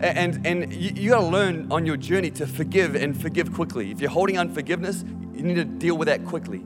And, 0.00 0.44
and 0.46 0.72
you, 0.72 0.90
you 0.94 1.10
got 1.10 1.20
to 1.20 1.26
learn 1.26 1.70
on 1.70 1.86
your 1.86 1.96
journey 1.96 2.30
to 2.32 2.46
forgive 2.46 2.94
and 2.94 3.20
forgive 3.20 3.52
quickly. 3.52 3.90
If 3.90 4.00
you're 4.00 4.10
holding 4.10 4.38
unforgiveness, 4.38 5.04
you 5.34 5.42
need 5.42 5.54
to 5.56 5.64
deal 5.64 5.96
with 5.96 6.06
that 6.06 6.24
quickly. 6.24 6.62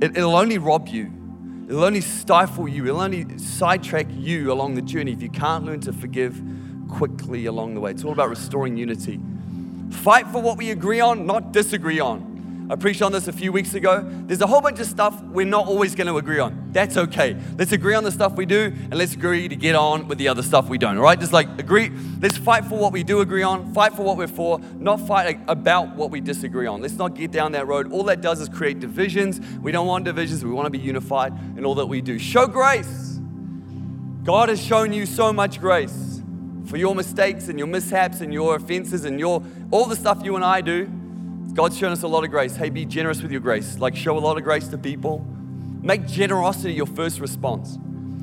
It, 0.00 0.16
it'll 0.16 0.36
only 0.36 0.58
rob 0.58 0.88
you, 0.88 1.10
it'll 1.68 1.84
only 1.84 2.00
stifle 2.00 2.68
you, 2.68 2.86
it'll 2.86 3.00
only 3.00 3.38
sidetrack 3.38 4.06
you 4.10 4.52
along 4.52 4.74
the 4.74 4.82
journey 4.82 5.12
if 5.12 5.22
you 5.22 5.30
can't 5.30 5.64
learn 5.64 5.80
to 5.80 5.92
forgive 5.92 6.42
quickly 6.88 7.46
along 7.46 7.74
the 7.74 7.80
way. 7.80 7.90
It's 7.90 8.04
all 8.04 8.12
about 8.12 8.28
restoring 8.28 8.76
unity. 8.76 9.20
Fight 9.90 10.26
for 10.28 10.42
what 10.42 10.58
we 10.58 10.70
agree 10.70 11.00
on, 11.00 11.26
not 11.26 11.52
disagree 11.52 12.00
on. 12.00 12.33
I 12.70 12.76
preached 12.76 13.02
on 13.02 13.12
this 13.12 13.28
a 13.28 13.32
few 13.32 13.52
weeks 13.52 13.74
ago. 13.74 14.02
There's 14.26 14.40
a 14.40 14.46
whole 14.46 14.62
bunch 14.62 14.80
of 14.80 14.86
stuff 14.86 15.22
we're 15.24 15.44
not 15.44 15.66
always 15.66 15.94
going 15.94 16.06
to 16.06 16.16
agree 16.16 16.38
on. 16.38 16.70
That's 16.72 16.96
okay. 16.96 17.36
Let's 17.58 17.72
agree 17.72 17.94
on 17.94 18.04
the 18.04 18.10
stuff 18.10 18.36
we 18.36 18.46
do 18.46 18.72
and 18.74 18.94
let's 18.94 19.12
agree 19.12 19.48
to 19.48 19.56
get 19.56 19.74
on 19.74 20.08
with 20.08 20.16
the 20.16 20.28
other 20.28 20.42
stuff 20.42 20.70
we 20.70 20.78
don't, 20.78 20.96
all 20.96 21.02
right? 21.02 21.20
Just 21.20 21.32
like 21.32 21.46
agree, 21.58 21.92
let's 22.22 22.38
fight 22.38 22.64
for 22.64 22.78
what 22.78 22.92
we 22.92 23.02
do 23.02 23.20
agree 23.20 23.42
on, 23.42 23.74
fight 23.74 23.92
for 23.92 24.02
what 24.02 24.16
we're 24.16 24.26
for, 24.26 24.60
not 24.78 24.98
fight 25.06 25.38
about 25.46 25.94
what 25.94 26.10
we 26.10 26.22
disagree 26.22 26.66
on. 26.66 26.80
Let's 26.80 26.94
not 26.94 27.14
get 27.14 27.30
down 27.30 27.52
that 27.52 27.66
road. 27.66 27.92
All 27.92 28.04
that 28.04 28.22
does 28.22 28.40
is 28.40 28.48
create 28.48 28.80
divisions. 28.80 29.40
We 29.58 29.70
don't 29.70 29.86
want 29.86 30.06
divisions, 30.06 30.42
we 30.42 30.50
want 30.50 30.64
to 30.64 30.70
be 30.70 30.78
unified 30.78 31.34
in 31.58 31.66
all 31.66 31.74
that 31.74 31.86
we 31.86 32.00
do. 32.00 32.18
Show 32.18 32.46
grace. 32.46 33.20
God 34.22 34.48
has 34.48 34.62
shown 34.62 34.94
you 34.94 35.04
so 35.04 35.34
much 35.34 35.60
grace 35.60 36.22
for 36.64 36.78
your 36.78 36.94
mistakes 36.94 37.48
and 37.48 37.58
your 37.58 37.68
mishaps 37.68 38.22
and 38.22 38.32
your 38.32 38.56
offenses 38.56 39.04
and 39.04 39.20
your 39.20 39.42
all 39.70 39.84
the 39.84 39.96
stuff 39.96 40.24
you 40.24 40.34
and 40.34 40.44
I 40.44 40.62
do. 40.62 40.90
God's 41.54 41.78
shown 41.78 41.92
us 41.92 42.02
a 42.02 42.08
lot 42.08 42.24
of 42.24 42.30
grace. 42.30 42.56
Hey, 42.56 42.68
be 42.68 42.84
generous 42.84 43.22
with 43.22 43.30
your 43.30 43.40
grace. 43.40 43.78
Like, 43.78 43.94
show 43.94 44.18
a 44.18 44.20
lot 44.20 44.36
of 44.36 44.42
grace 44.42 44.66
to 44.68 44.78
people. 44.78 45.24
Make 45.82 46.04
generosity 46.04 46.72
your 46.72 46.86
first 46.86 47.20
response. 47.20 47.78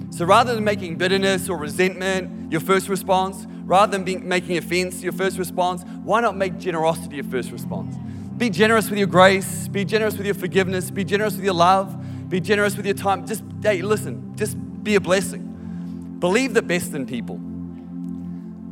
So 0.09 0.25
rather 0.25 0.53
than 0.53 0.65
making 0.65 0.97
bitterness 0.97 1.47
or 1.47 1.57
resentment 1.57 2.51
your 2.51 2.59
first 2.59 2.89
response, 2.89 3.47
rather 3.63 3.89
than 3.89 4.03
being, 4.03 4.27
making 4.27 4.57
offense 4.57 5.01
your 5.01 5.13
first 5.13 5.37
response, 5.37 5.83
why 6.03 6.19
not 6.19 6.35
make 6.35 6.57
generosity 6.57 7.15
your 7.15 7.23
first 7.23 7.51
response? 7.51 7.95
Be 8.35 8.49
generous 8.49 8.89
with 8.89 8.99
your 8.99 9.07
grace, 9.07 9.69
be 9.69 9.85
generous 9.85 10.17
with 10.17 10.25
your 10.25 10.35
forgiveness, 10.35 10.91
be 10.91 11.05
generous 11.05 11.35
with 11.35 11.45
your 11.45 11.53
love, 11.53 11.95
be 12.27 12.41
generous 12.41 12.75
with 12.75 12.85
your 12.85 12.95
time. 12.95 13.25
Just, 13.25 13.43
hey, 13.63 13.81
listen, 13.81 14.35
just 14.35 14.57
be 14.83 14.95
a 14.95 14.99
blessing. 14.99 16.17
Believe 16.19 16.53
the 16.53 16.61
best 16.61 16.93
in 16.93 17.05
people. 17.05 17.39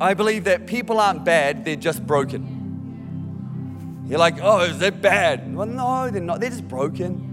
I 0.02 0.13
believe 0.15 0.43
that 0.43 0.67
people 0.67 1.00
aren't 1.00 1.24
bad, 1.24 1.63
they're 1.63 1.78
just 1.78 2.06
broken. 2.06 2.59
You're 4.10 4.19
like, 4.19 4.39
oh, 4.41 4.62
is 4.62 4.80
that 4.80 5.02
bad? 5.02 5.56
Well, 5.56 5.67
no, 5.67 6.10
they're 6.10 6.22
not. 6.22 6.39
They're 6.39 6.50
just 6.50 6.67
broken. 6.67 7.30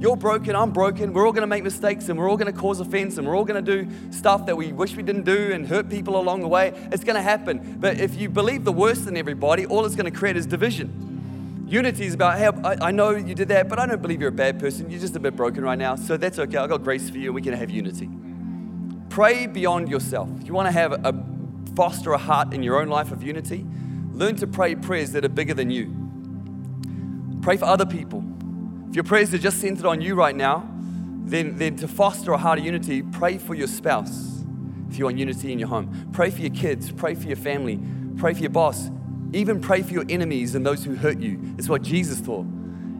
You're 0.00 0.16
broken, 0.16 0.54
I'm 0.54 0.70
broken. 0.70 1.12
We're 1.12 1.26
all 1.26 1.32
going 1.32 1.42
to 1.42 1.48
make 1.48 1.64
mistakes 1.64 2.08
and 2.08 2.16
we're 2.16 2.30
all 2.30 2.36
going 2.36 2.52
to 2.52 2.58
cause 2.58 2.78
offense 2.78 3.18
and 3.18 3.26
we're 3.26 3.36
all 3.36 3.44
going 3.44 3.64
to 3.64 3.84
do 3.84 3.90
stuff 4.12 4.46
that 4.46 4.56
we 4.56 4.72
wish 4.72 4.94
we 4.94 5.02
didn't 5.02 5.24
do 5.24 5.52
and 5.52 5.66
hurt 5.66 5.90
people 5.90 6.20
along 6.20 6.42
the 6.42 6.48
way. 6.48 6.68
It's 6.92 7.02
going 7.02 7.16
to 7.16 7.22
happen. 7.22 7.78
But 7.80 7.98
if 7.98 8.14
you 8.14 8.28
believe 8.28 8.64
the 8.64 8.72
worst 8.72 9.08
in 9.08 9.16
everybody, 9.16 9.66
all 9.66 9.84
it's 9.84 9.96
going 9.96 10.10
to 10.10 10.16
create 10.16 10.36
is 10.36 10.46
division. 10.46 11.66
Unity 11.66 12.06
is 12.06 12.14
about, 12.14 12.38
hey, 12.38 12.46
I, 12.62 12.88
I 12.88 12.90
know 12.92 13.10
you 13.10 13.34
did 13.34 13.48
that, 13.48 13.68
but 13.68 13.80
I 13.80 13.86
don't 13.86 14.00
believe 14.00 14.20
you're 14.20 14.30
a 14.30 14.32
bad 14.32 14.60
person. 14.60 14.88
You're 14.88 15.00
just 15.00 15.16
a 15.16 15.20
bit 15.20 15.34
broken 15.34 15.64
right 15.64 15.78
now. 15.78 15.96
So 15.96 16.16
that's 16.16 16.38
okay. 16.38 16.58
I've 16.58 16.68
got 16.68 16.84
grace 16.84 17.10
for 17.10 17.18
you 17.18 17.26
and 17.26 17.34
we 17.34 17.42
can 17.42 17.54
have 17.54 17.68
unity. 17.68 18.08
Pray 19.10 19.48
beyond 19.48 19.88
yourself. 19.88 20.30
If 20.40 20.46
you 20.46 20.54
want 20.54 20.68
to 20.68 20.72
have 20.72 20.92
a, 20.92 21.24
foster 21.74 22.12
a 22.12 22.18
heart 22.18 22.54
in 22.54 22.62
your 22.62 22.80
own 22.80 22.88
life 22.88 23.10
of 23.10 23.22
unity, 23.24 23.66
Learn 24.18 24.34
to 24.34 24.48
pray 24.48 24.74
prayers 24.74 25.12
that 25.12 25.24
are 25.24 25.28
bigger 25.28 25.54
than 25.54 25.70
you. 25.70 25.94
Pray 27.40 27.56
for 27.56 27.66
other 27.66 27.86
people. 27.86 28.24
If 28.88 28.96
your 28.96 29.04
prayers 29.04 29.32
are 29.32 29.38
just 29.38 29.60
centered 29.60 29.86
on 29.86 30.00
you 30.00 30.16
right 30.16 30.34
now, 30.34 30.68
then, 31.22 31.54
then 31.54 31.76
to 31.76 31.86
foster 31.86 32.32
a 32.32 32.36
heart 32.36 32.58
of 32.58 32.64
unity, 32.64 33.02
pray 33.02 33.38
for 33.38 33.54
your 33.54 33.68
spouse 33.68 34.42
if 34.90 34.98
you 34.98 35.04
want 35.04 35.18
unity 35.18 35.52
in 35.52 35.60
your 35.60 35.68
home. 35.68 36.10
Pray 36.12 36.30
for 36.30 36.40
your 36.40 36.50
kids, 36.50 36.90
pray 36.90 37.14
for 37.14 37.28
your 37.28 37.36
family, 37.36 37.78
pray 38.16 38.34
for 38.34 38.40
your 38.40 38.50
boss, 38.50 38.90
even 39.32 39.60
pray 39.60 39.82
for 39.82 39.92
your 39.92 40.04
enemies 40.08 40.56
and 40.56 40.66
those 40.66 40.82
who 40.84 40.96
hurt 40.96 41.20
you. 41.20 41.54
It's 41.56 41.68
what 41.68 41.82
Jesus 41.82 42.20
taught. 42.20 42.46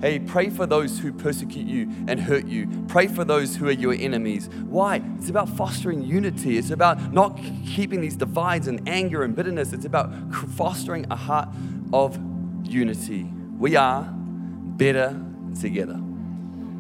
Hey, 0.01 0.21
pray 0.21 0.49
for 0.49 0.65
those 0.65 1.01
who 1.01 1.13
persecute 1.13 1.67
you 1.67 1.91
and 2.07 2.21
hurt 2.21 2.47
you. 2.47 2.69
Pray 2.87 3.09
for 3.09 3.25
those 3.25 3.57
who 3.57 3.67
are 3.67 3.73
your 3.73 3.95
enemies. 3.95 4.49
Why? 4.69 5.03
It's 5.19 5.29
about 5.29 5.49
fostering 5.49 6.05
unity. 6.05 6.57
It's 6.57 6.71
about 6.71 7.13
not 7.13 7.37
keeping 7.67 8.01
these 8.01 8.15
divides 8.15 8.69
and 8.69 8.89
anger 8.89 9.25
and 9.25 9.35
bitterness. 9.35 9.73
It's 9.73 9.85
about 9.85 10.13
fostering 10.57 11.05
a 11.11 11.17
heart 11.17 11.49
of 11.93 12.17
unity. 12.63 13.25
We 13.59 13.75
are 13.75 14.09
better 14.13 15.21
together. 15.61 15.99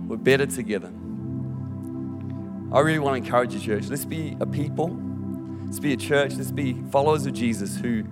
We're 0.06 0.16
better 0.16 0.46
together. 0.46 0.92
I 2.70 2.80
really 2.80 3.00
want 3.00 3.14
to 3.14 3.24
encourage 3.24 3.52
you, 3.52 3.60
church. 3.60 3.88
Let's 3.88 4.04
be 4.04 4.36
a 4.40 4.46
people. 4.46 4.96
Let's 5.64 5.80
be 5.80 5.92
a 5.92 5.96
church. 5.96 6.34
Let's 6.34 6.52
be 6.52 6.74
followers 6.92 7.26
of 7.26 7.32
Jesus 7.32 7.76
who 7.78 8.04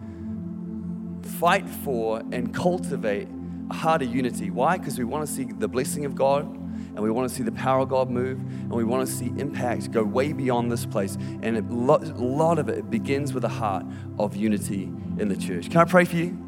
fight 1.38 1.68
for 1.68 2.22
and 2.32 2.52
cultivate 2.52 3.28
a 3.70 3.74
heart 3.74 4.02
of 4.02 4.14
unity. 4.14 4.50
Why? 4.50 4.78
Because 4.78 4.98
we 4.98 5.04
want 5.04 5.26
to 5.26 5.32
see 5.32 5.44
the 5.44 5.68
blessing 5.68 6.04
of 6.04 6.14
God 6.14 6.44
and 6.44 7.00
we 7.00 7.10
want 7.10 7.28
to 7.28 7.34
see 7.34 7.42
the 7.42 7.52
power 7.52 7.80
of 7.80 7.88
God 7.88 8.10
move 8.10 8.38
and 8.38 8.72
we 8.72 8.84
want 8.84 9.06
to 9.06 9.12
see 9.12 9.26
impact 9.36 9.92
go 9.92 10.02
way 10.02 10.32
beyond 10.32 10.72
this 10.72 10.86
place. 10.86 11.16
And 11.42 11.56
a 11.56 11.62
lot 11.62 12.58
of 12.58 12.68
it 12.68 12.90
begins 12.90 13.34
with 13.34 13.44
a 13.44 13.48
heart 13.48 13.84
of 14.18 14.34
unity 14.36 14.84
in 15.18 15.28
the 15.28 15.36
church. 15.36 15.70
Can 15.70 15.80
I 15.80 15.84
pray 15.84 16.04
for 16.04 16.16
you? 16.16 16.38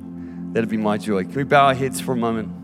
That'd 0.53 0.71
be 0.71 0.77
my 0.79 0.97
joy. 0.97 1.25
Can 1.25 1.35
we 1.35 1.45
bow 1.45 1.67
our 1.67 1.75
heads 1.75 2.01
for 2.01 2.13
a 2.13 2.17
moment? 2.17 2.55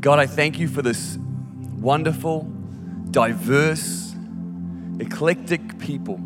God, 0.00 0.18
I 0.18 0.26
thank 0.26 0.58
you 0.58 0.68
for 0.68 0.82
this 0.82 1.18
wonderful, 1.78 2.42
diverse, 3.10 4.14
eclectic 5.00 5.78
people, 5.78 6.20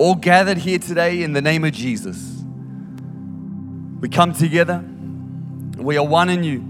all 0.00 0.14
gathered 0.14 0.56
here 0.56 0.78
today 0.78 1.22
in 1.22 1.34
the 1.34 1.42
name 1.42 1.62
of 1.62 1.72
Jesus. 1.72 2.42
We 4.00 4.08
come 4.08 4.32
together, 4.32 4.82
we 5.76 5.98
are 5.98 6.06
one 6.06 6.30
in 6.30 6.42
you. 6.42 6.60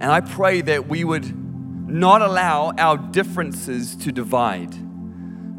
And 0.00 0.02
I 0.02 0.20
pray 0.20 0.60
that 0.62 0.88
we 0.88 1.04
would 1.04 1.32
not 1.88 2.20
allow 2.20 2.72
our 2.76 2.98
differences 2.98 3.94
to 3.98 4.10
divide, 4.10 4.72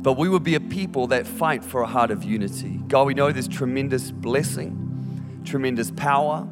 but 0.04 0.18
we 0.18 0.28
would 0.28 0.44
be 0.44 0.56
a 0.56 0.60
people 0.60 1.08
that 1.08 1.26
fight 1.26 1.64
for 1.64 1.82
a 1.82 1.88
heart 1.88 2.12
of 2.12 2.26
unity. 2.26 2.82
God, 2.90 3.08
we 3.08 3.14
know 3.14 3.32
there's 3.32 3.48
tremendous 3.48 4.12
blessing, 4.12 5.42
tremendous 5.46 5.92
power, 5.92 6.46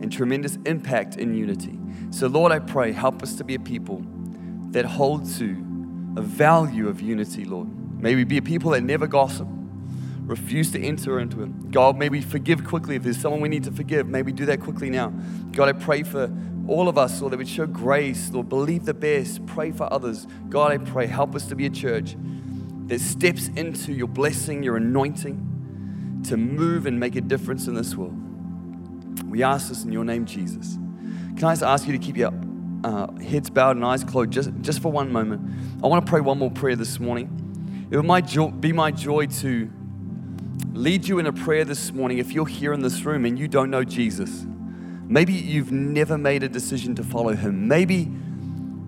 and 0.00 0.10
tremendous 0.10 0.56
impact 0.64 1.16
in 1.16 1.34
unity. 1.34 1.78
So, 2.08 2.26
Lord, 2.26 2.52
I 2.52 2.58
pray, 2.58 2.92
help 2.92 3.22
us 3.22 3.34
to 3.34 3.44
be 3.44 3.54
a 3.54 3.60
people 3.60 4.02
that 4.70 4.86
hold 4.86 5.30
to 5.36 5.50
a 6.16 6.22
value 6.22 6.88
of 6.88 7.02
unity, 7.02 7.44
Lord. 7.44 7.68
May 8.02 8.16
we 8.16 8.24
be 8.24 8.36
a 8.36 8.42
people 8.42 8.72
that 8.72 8.82
never 8.82 9.06
gossip, 9.06 9.46
refuse 10.22 10.72
to 10.72 10.82
enter 10.82 11.20
into 11.20 11.44
it. 11.44 11.70
God, 11.70 11.96
may 11.96 12.08
we 12.08 12.20
forgive 12.20 12.64
quickly. 12.64 12.96
If 12.96 13.04
there's 13.04 13.16
someone 13.16 13.40
we 13.40 13.48
need 13.48 13.62
to 13.64 13.70
forgive, 13.70 14.08
may 14.08 14.22
we 14.22 14.32
do 14.32 14.44
that 14.46 14.60
quickly 14.60 14.90
now. 14.90 15.10
God, 15.52 15.68
I 15.68 15.72
pray 15.72 16.02
for 16.02 16.30
all 16.66 16.88
of 16.88 16.98
us, 16.98 17.20
Lord, 17.20 17.32
that 17.32 17.38
we 17.38 17.46
show 17.46 17.66
grace, 17.66 18.30
Lord, 18.30 18.48
believe 18.48 18.84
the 18.84 18.94
best, 18.94 19.46
pray 19.46 19.70
for 19.70 19.92
others. 19.92 20.26
God, 20.48 20.72
I 20.72 20.78
pray, 20.78 21.06
help 21.06 21.36
us 21.36 21.46
to 21.46 21.54
be 21.54 21.66
a 21.66 21.70
church 21.70 22.16
that 22.86 23.00
steps 23.00 23.48
into 23.48 23.92
your 23.92 24.08
blessing, 24.08 24.64
your 24.64 24.76
anointing 24.76 26.22
to 26.28 26.36
move 26.36 26.86
and 26.86 26.98
make 26.98 27.14
a 27.14 27.20
difference 27.20 27.68
in 27.68 27.74
this 27.74 27.94
world. 27.94 28.18
We 29.30 29.44
ask 29.44 29.68
this 29.68 29.84
in 29.84 29.92
your 29.92 30.04
name, 30.04 30.26
Jesus. 30.26 30.74
Can 31.36 31.44
I 31.44 31.52
just 31.52 31.62
ask 31.62 31.86
you 31.86 31.92
to 31.92 31.98
keep 31.98 32.16
your 32.16 32.32
uh, 32.84 33.12
heads 33.20 33.48
bowed 33.48 33.76
and 33.76 33.84
eyes 33.84 34.02
closed 34.04 34.30
just, 34.32 34.50
just 34.60 34.80
for 34.80 34.90
one 34.90 35.10
moment? 35.10 35.48
I 35.82 35.86
want 35.86 36.04
to 36.04 36.10
pray 36.10 36.20
one 36.20 36.38
more 36.38 36.50
prayer 36.50 36.76
this 36.76 36.98
morning. 37.00 37.41
It 37.92 38.02
would 38.02 38.26
jo- 38.26 38.48
be 38.48 38.72
my 38.72 38.90
joy 38.90 39.26
to 39.26 39.70
lead 40.72 41.06
you 41.06 41.18
in 41.18 41.26
a 41.26 41.32
prayer 41.32 41.66
this 41.66 41.92
morning 41.92 42.16
if 42.16 42.32
you're 42.32 42.46
here 42.46 42.72
in 42.72 42.80
this 42.80 43.04
room 43.04 43.26
and 43.26 43.38
you 43.38 43.48
don't 43.48 43.68
know 43.68 43.84
Jesus. 43.84 44.46
Maybe 45.06 45.34
you've 45.34 45.72
never 45.72 46.16
made 46.16 46.42
a 46.42 46.48
decision 46.48 46.94
to 46.94 47.04
follow 47.04 47.34
him. 47.34 47.68
Maybe 47.68 48.08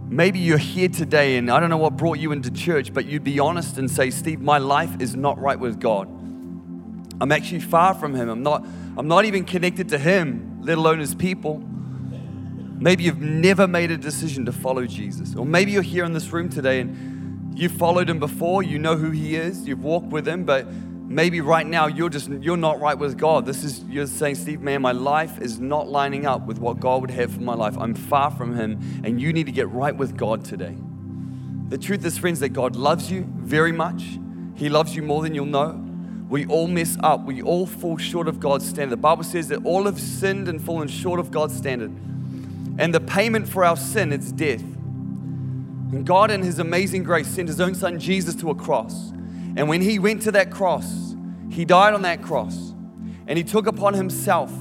maybe 0.08 0.38
you're 0.38 0.56
here 0.56 0.88
today 0.88 1.36
and 1.36 1.50
I 1.50 1.60
don't 1.60 1.68
know 1.68 1.76
what 1.76 1.98
brought 1.98 2.18
you 2.18 2.32
into 2.32 2.50
church, 2.50 2.94
but 2.94 3.04
you'd 3.04 3.24
be 3.24 3.38
honest 3.38 3.76
and 3.76 3.90
say, 3.90 4.08
"Steve, 4.08 4.40
my 4.40 4.56
life 4.56 4.98
is 4.98 5.14
not 5.14 5.38
right 5.38 5.60
with 5.60 5.78
God. 5.78 6.08
I'm 7.20 7.30
actually 7.30 7.60
far 7.60 7.92
from 7.92 8.14
him. 8.14 8.30
I'm 8.30 8.42
not 8.42 8.64
I'm 8.96 9.06
not 9.06 9.26
even 9.26 9.44
connected 9.44 9.90
to 9.90 9.98
him, 9.98 10.60
let 10.62 10.78
alone 10.78 10.98
his 10.98 11.14
people." 11.14 11.62
Maybe 12.78 13.04
you've 13.04 13.20
never 13.20 13.68
made 13.68 13.90
a 13.90 13.98
decision 13.98 14.46
to 14.46 14.52
follow 14.52 14.86
Jesus. 14.86 15.36
Or 15.36 15.44
maybe 15.44 15.72
you're 15.72 15.82
here 15.82 16.06
in 16.06 16.14
this 16.14 16.32
room 16.32 16.48
today 16.48 16.80
and 16.80 17.13
you 17.54 17.68
followed 17.68 18.10
him 18.10 18.18
before, 18.18 18.62
you 18.62 18.78
know 18.78 18.96
who 18.96 19.10
he 19.10 19.36
is, 19.36 19.66
you've 19.66 19.84
walked 19.84 20.08
with 20.08 20.26
him, 20.26 20.44
but 20.44 20.66
maybe 21.06 21.40
right 21.40 21.66
now 21.66 21.86
you're 21.86 22.08
just 22.08 22.28
you're 22.28 22.56
not 22.56 22.80
right 22.80 22.98
with 22.98 23.16
God. 23.16 23.46
This 23.46 23.62
is 23.62 23.84
you're 23.84 24.06
saying, 24.06 24.34
Steve, 24.36 24.60
man, 24.60 24.82
my 24.82 24.92
life 24.92 25.40
is 25.40 25.60
not 25.60 25.88
lining 25.88 26.26
up 26.26 26.46
with 26.46 26.58
what 26.58 26.80
God 26.80 27.02
would 27.02 27.10
have 27.10 27.32
for 27.32 27.40
my 27.40 27.54
life. 27.54 27.76
I'm 27.78 27.94
far 27.94 28.30
from 28.30 28.56
Him, 28.56 29.02
and 29.04 29.20
you 29.20 29.32
need 29.32 29.46
to 29.46 29.52
get 29.52 29.68
right 29.68 29.94
with 29.94 30.16
God 30.16 30.44
today. 30.44 30.76
The 31.68 31.78
truth 31.78 32.04
is, 32.04 32.18
friends, 32.18 32.40
that 32.40 32.50
God 32.50 32.76
loves 32.76 33.10
you 33.10 33.26
very 33.38 33.72
much. 33.72 34.18
He 34.56 34.68
loves 34.68 34.94
you 34.94 35.02
more 35.02 35.22
than 35.22 35.34
you'll 35.34 35.46
know. 35.46 35.80
We 36.28 36.46
all 36.46 36.66
mess 36.66 36.96
up. 37.00 37.24
We 37.24 37.42
all 37.42 37.66
fall 37.66 37.96
short 37.96 38.28
of 38.28 38.40
God's 38.40 38.68
standard. 38.68 38.90
The 38.90 38.96
Bible 38.96 39.24
says 39.24 39.48
that 39.48 39.64
all 39.64 39.84
have 39.84 40.00
sinned 40.00 40.48
and 40.48 40.60
fallen 40.62 40.88
short 40.88 41.20
of 41.20 41.30
God's 41.30 41.56
standard. 41.56 41.92
And 42.78 42.92
the 42.92 43.00
payment 43.00 43.48
for 43.48 43.64
our 43.64 43.76
sin 43.76 44.12
is 44.12 44.32
death. 44.32 44.64
And 45.94 46.04
God, 46.04 46.30
in 46.30 46.42
His 46.42 46.58
amazing 46.58 47.04
grace, 47.04 47.28
sent 47.28 47.48
His 47.48 47.60
own 47.60 47.74
Son 47.74 47.98
Jesus 47.98 48.34
to 48.36 48.50
a 48.50 48.54
cross. 48.54 49.10
And 49.56 49.68
when 49.68 49.80
He 49.80 49.98
went 49.98 50.22
to 50.22 50.32
that 50.32 50.50
cross, 50.50 51.14
He 51.50 51.64
died 51.64 51.94
on 51.94 52.02
that 52.02 52.20
cross. 52.22 52.74
And 53.26 53.38
He 53.38 53.44
took 53.44 53.66
upon 53.66 53.94
Himself 53.94 54.52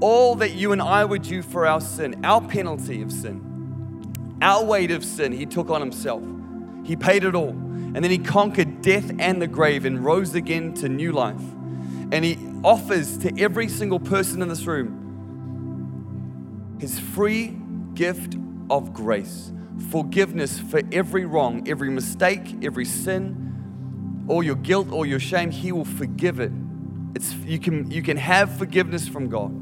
all 0.00 0.36
that 0.36 0.52
you 0.52 0.70
and 0.72 0.80
I 0.80 1.04
would 1.04 1.22
do 1.22 1.42
for 1.42 1.66
our 1.66 1.80
sin, 1.80 2.24
our 2.24 2.40
penalty 2.40 3.02
of 3.02 3.10
sin, 3.10 4.38
our 4.40 4.64
weight 4.64 4.92
of 4.92 5.04
sin, 5.04 5.32
He 5.32 5.44
took 5.44 5.70
on 5.70 5.80
Himself. 5.80 6.22
He 6.84 6.94
paid 6.94 7.24
it 7.24 7.34
all. 7.34 7.50
And 7.50 7.96
then 7.96 8.10
He 8.10 8.18
conquered 8.18 8.80
death 8.80 9.10
and 9.18 9.42
the 9.42 9.48
grave 9.48 9.84
and 9.84 10.04
rose 10.04 10.34
again 10.34 10.72
to 10.74 10.88
new 10.88 11.10
life. 11.10 11.42
And 12.12 12.24
He 12.24 12.38
offers 12.62 13.18
to 13.18 13.40
every 13.40 13.68
single 13.68 13.98
person 13.98 14.40
in 14.40 14.48
this 14.48 14.66
room 14.66 14.98
his 16.78 16.98
free 16.98 17.56
gift 17.94 18.36
of 18.70 18.92
grace, 18.94 19.52
forgiveness 19.90 20.58
for 20.58 20.82
every 20.92 21.24
wrong, 21.24 21.68
every 21.68 21.90
mistake, 21.90 22.56
every 22.62 22.84
sin, 22.84 24.26
all 24.28 24.42
your 24.42 24.56
guilt, 24.56 24.90
all 24.90 25.06
your 25.06 25.20
shame. 25.20 25.50
He 25.50 25.72
will 25.72 25.84
forgive 25.84 26.40
it. 26.40 26.52
It's, 27.14 27.34
you, 27.34 27.58
can, 27.58 27.90
you 27.90 28.02
can 28.02 28.16
have 28.16 28.56
forgiveness 28.58 29.08
from 29.08 29.28
God. 29.28 29.52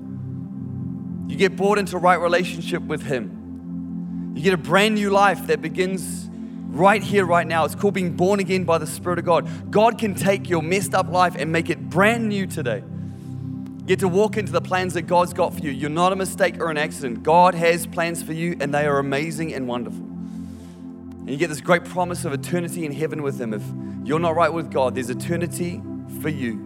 You 1.30 1.36
get 1.36 1.56
brought 1.56 1.78
into 1.78 1.98
right 1.98 2.20
relationship 2.20 2.82
with 2.82 3.02
Him. 3.02 4.32
You 4.34 4.42
get 4.42 4.52
a 4.52 4.58
brand 4.58 4.94
new 4.96 5.10
life 5.10 5.46
that 5.46 5.62
begins 5.62 6.28
right 6.68 7.02
here, 7.02 7.24
right 7.24 7.46
now. 7.46 7.64
It's 7.64 7.74
called 7.74 7.94
being 7.94 8.16
born 8.16 8.40
again 8.40 8.64
by 8.64 8.78
the 8.78 8.86
Spirit 8.86 9.18
of 9.18 9.24
God. 9.24 9.70
God 9.70 9.98
can 9.98 10.14
take 10.14 10.48
your 10.48 10.62
messed 10.62 10.94
up 10.94 11.08
life 11.08 11.34
and 11.38 11.50
make 11.50 11.70
it 11.70 11.88
brand 11.88 12.28
new 12.28 12.46
today 12.46 12.82
get 13.86 14.00
to 14.00 14.08
walk 14.08 14.36
into 14.36 14.52
the 14.52 14.60
plans 14.60 14.94
that 14.94 15.02
God's 15.02 15.32
got 15.32 15.54
for 15.54 15.60
you. 15.60 15.70
You're 15.70 15.90
not 15.90 16.12
a 16.12 16.16
mistake 16.16 16.60
or 16.60 16.70
an 16.70 16.76
accident. 16.76 17.22
God 17.22 17.54
has 17.54 17.86
plans 17.86 18.22
for 18.22 18.32
you, 18.32 18.56
and 18.60 18.74
they 18.74 18.84
are 18.86 18.98
amazing 18.98 19.54
and 19.54 19.68
wonderful. 19.68 20.02
And 20.02 21.30
you 21.30 21.36
get 21.36 21.48
this 21.48 21.60
great 21.60 21.84
promise 21.84 22.24
of 22.24 22.32
eternity 22.32 22.84
in 22.84 22.92
heaven 22.92 23.22
with 23.22 23.40
Him. 23.40 23.54
If 23.54 23.62
you're 24.04 24.20
not 24.20 24.34
right 24.34 24.52
with 24.52 24.70
God, 24.70 24.94
there's 24.94 25.10
eternity 25.10 25.80
for 26.20 26.28
you, 26.28 26.56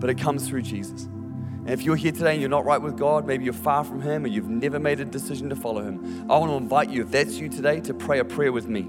but 0.00 0.10
it 0.10 0.16
comes 0.18 0.48
through 0.48 0.62
Jesus. 0.62 1.04
And 1.04 1.70
if 1.70 1.82
you're 1.82 1.96
here 1.96 2.10
today 2.10 2.32
and 2.32 2.40
you're 2.40 2.50
not 2.50 2.64
right 2.64 2.80
with 2.80 2.98
God, 2.98 3.26
maybe 3.26 3.44
you're 3.44 3.52
far 3.52 3.84
from 3.84 4.00
Him 4.00 4.24
or 4.24 4.28
you've 4.28 4.48
never 4.48 4.78
made 4.78 4.98
a 5.00 5.04
decision 5.04 5.48
to 5.50 5.56
follow 5.56 5.82
Him, 5.82 6.26
I 6.30 6.38
want 6.38 6.50
to 6.50 6.56
invite 6.56 6.88
you, 6.90 7.02
if 7.02 7.10
that's 7.10 7.36
you 7.36 7.48
today, 7.48 7.80
to 7.82 7.94
pray 7.94 8.18
a 8.18 8.24
prayer 8.24 8.50
with 8.50 8.66
me. 8.66 8.88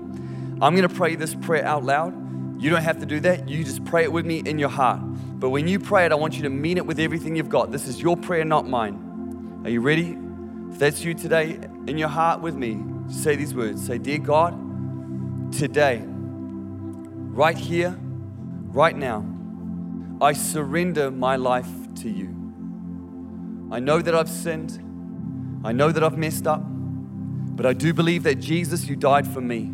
I'm 0.62 0.76
going 0.76 0.88
to 0.88 0.90
pray 0.90 1.16
this 1.16 1.36
prayer 1.36 1.66
out 1.66 1.84
loud. 1.84 2.62
You 2.62 2.70
don't 2.70 2.82
have 2.82 3.00
to 3.00 3.06
do 3.06 3.20
that. 3.22 3.50
You 3.50 3.64
just 3.64 3.84
pray 3.84 4.04
it 4.04 4.12
with 4.12 4.26
me 4.26 4.40
in 4.40 4.58
your 4.58 4.70
heart. 4.70 5.02
But 5.44 5.50
when 5.50 5.68
you 5.68 5.78
pray 5.78 6.06
it, 6.06 6.14
I 6.14 6.16
want 6.16 6.36
you 6.38 6.44
to 6.44 6.50
mean 6.50 6.78
it 6.78 6.86
with 6.86 7.02
everything 7.02 7.36
you've 7.36 7.50
got. 7.50 7.70
This 7.70 7.86
is 7.86 8.02
your 8.02 8.16
prayer, 8.16 8.46
not 8.46 8.66
mine. 8.66 9.60
Are 9.66 9.70
you 9.70 9.82
ready? 9.82 10.18
If 10.72 10.80
that's 10.80 11.04
you 11.04 11.14
today, 11.14 11.60
in 11.86 11.98
your 11.98 12.08
heart 12.08 12.40
with 12.40 12.56
me, 12.56 12.82
say 13.10 13.36
these 13.36 13.54
words. 13.54 13.86
Say, 13.86 13.98
Dear 13.98 14.20
God, 14.20 14.54
today, 15.52 16.02
right 16.08 17.58
here, 17.58 17.94
right 18.70 18.96
now, 18.96 19.26
I 20.22 20.32
surrender 20.32 21.12
my 21.12 21.36
life 21.36 21.68
to 21.96 22.10
you. 22.10 22.30
I 23.70 23.82
know 23.82 24.02
that 24.02 24.16
I've 24.16 24.30
sinned. 24.30 24.80
I 25.66 25.74
know 25.74 25.92
that 25.92 26.06
I've 26.06 26.18
messed 26.18 26.48
up. 26.48 26.62
But 26.64 27.66
I 27.66 27.74
do 27.74 27.94
believe 27.94 28.24
that 28.24 28.36
Jesus, 28.36 28.86
you 28.86 28.96
died 28.96 29.28
for 29.28 29.42
me. 29.42 29.74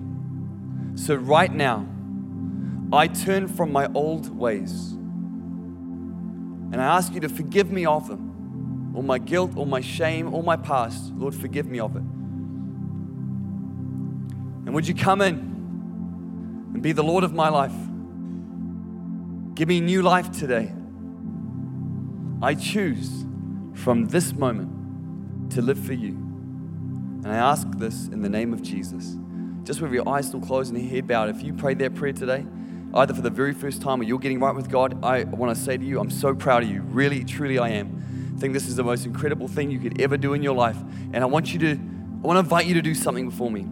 So 0.95 1.13
right 1.13 1.53
now, 1.53 1.85
I 2.91 3.05
turn 3.05 3.47
from 3.47 3.71
my 3.71 3.85
old 3.93 4.35
ways 4.35 4.95
and 6.71 6.81
I 6.81 6.97
ask 6.97 7.13
you 7.13 7.19
to 7.21 7.29
forgive 7.29 7.71
me 7.71 7.85
of 7.85 8.07
them. 8.07 8.93
All 8.95 9.01
my 9.01 9.17
guilt, 9.17 9.55
all 9.55 9.65
my 9.65 9.81
shame, 9.81 10.33
all 10.33 10.43
my 10.43 10.55
past. 10.55 11.11
Lord, 11.13 11.33
forgive 11.33 11.65
me 11.65 11.79
of 11.79 11.95
it. 11.95 12.03
And 14.65 14.73
would 14.73 14.87
you 14.87 14.93
come 14.93 15.21
in 15.21 15.37
and 16.73 16.81
be 16.81 16.91
the 16.91 17.03
Lord 17.03 17.23
of 17.23 17.33
my 17.33 17.49
life? 17.49 17.73
Give 19.55 19.67
me 19.67 19.79
new 19.79 20.01
life 20.01 20.31
today. 20.31 20.71
I 22.41 22.53
choose 22.53 23.25
from 23.73 24.07
this 24.07 24.33
moment 24.33 25.51
to 25.51 25.61
live 25.61 25.79
for 25.79 25.93
you. 25.93 26.11
And 26.11 27.27
I 27.27 27.35
ask 27.35 27.67
this 27.77 28.07
in 28.07 28.21
the 28.21 28.29
name 28.29 28.53
of 28.53 28.61
Jesus. 28.61 29.17
Just 29.63 29.81
with 29.81 29.91
your 29.91 30.07
eyes 30.07 30.27
still 30.27 30.39
closed 30.39 30.73
and 30.73 30.81
your 30.81 30.89
head 30.89 31.07
bowed, 31.07 31.29
if 31.29 31.43
you 31.43 31.53
prayed 31.53 31.79
that 31.79 31.95
prayer 31.95 32.13
today, 32.13 32.45
either 32.93 33.13
for 33.13 33.21
the 33.21 33.29
very 33.29 33.53
first 33.53 33.81
time 33.81 34.01
or 34.01 34.03
you're 34.03 34.19
getting 34.19 34.39
right 34.39 34.55
with 34.55 34.69
God, 34.69 35.03
I 35.03 35.23
want 35.23 35.55
to 35.55 35.61
say 35.61 35.77
to 35.77 35.83
you, 35.85 35.99
I'm 35.99 36.09
so 36.09 36.33
proud 36.33 36.63
of 36.63 36.69
you. 36.69 36.81
Really, 36.81 37.23
truly, 37.23 37.59
I 37.59 37.69
am. 37.69 38.33
I 38.35 38.39
think 38.39 38.53
this 38.53 38.67
is 38.67 38.75
the 38.75 38.83
most 38.83 39.05
incredible 39.05 39.47
thing 39.47 39.69
you 39.69 39.79
could 39.79 40.01
ever 40.01 40.17
do 40.17 40.33
in 40.33 40.41
your 40.41 40.55
life. 40.55 40.77
And 41.13 41.17
I 41.17 41.25
want 41.25 41.53
you 41.53 41.59
to, 41.59 41.71
I 41.71 42.27
want 42.27 42.37
to 42.37 42.39
invite 42.39 42.65
you 42.65 42.73
to 42.75 42.81
do 42.81 42.95
something 42.95 43.29
before 43.29 43.51
me. 43.51 43.67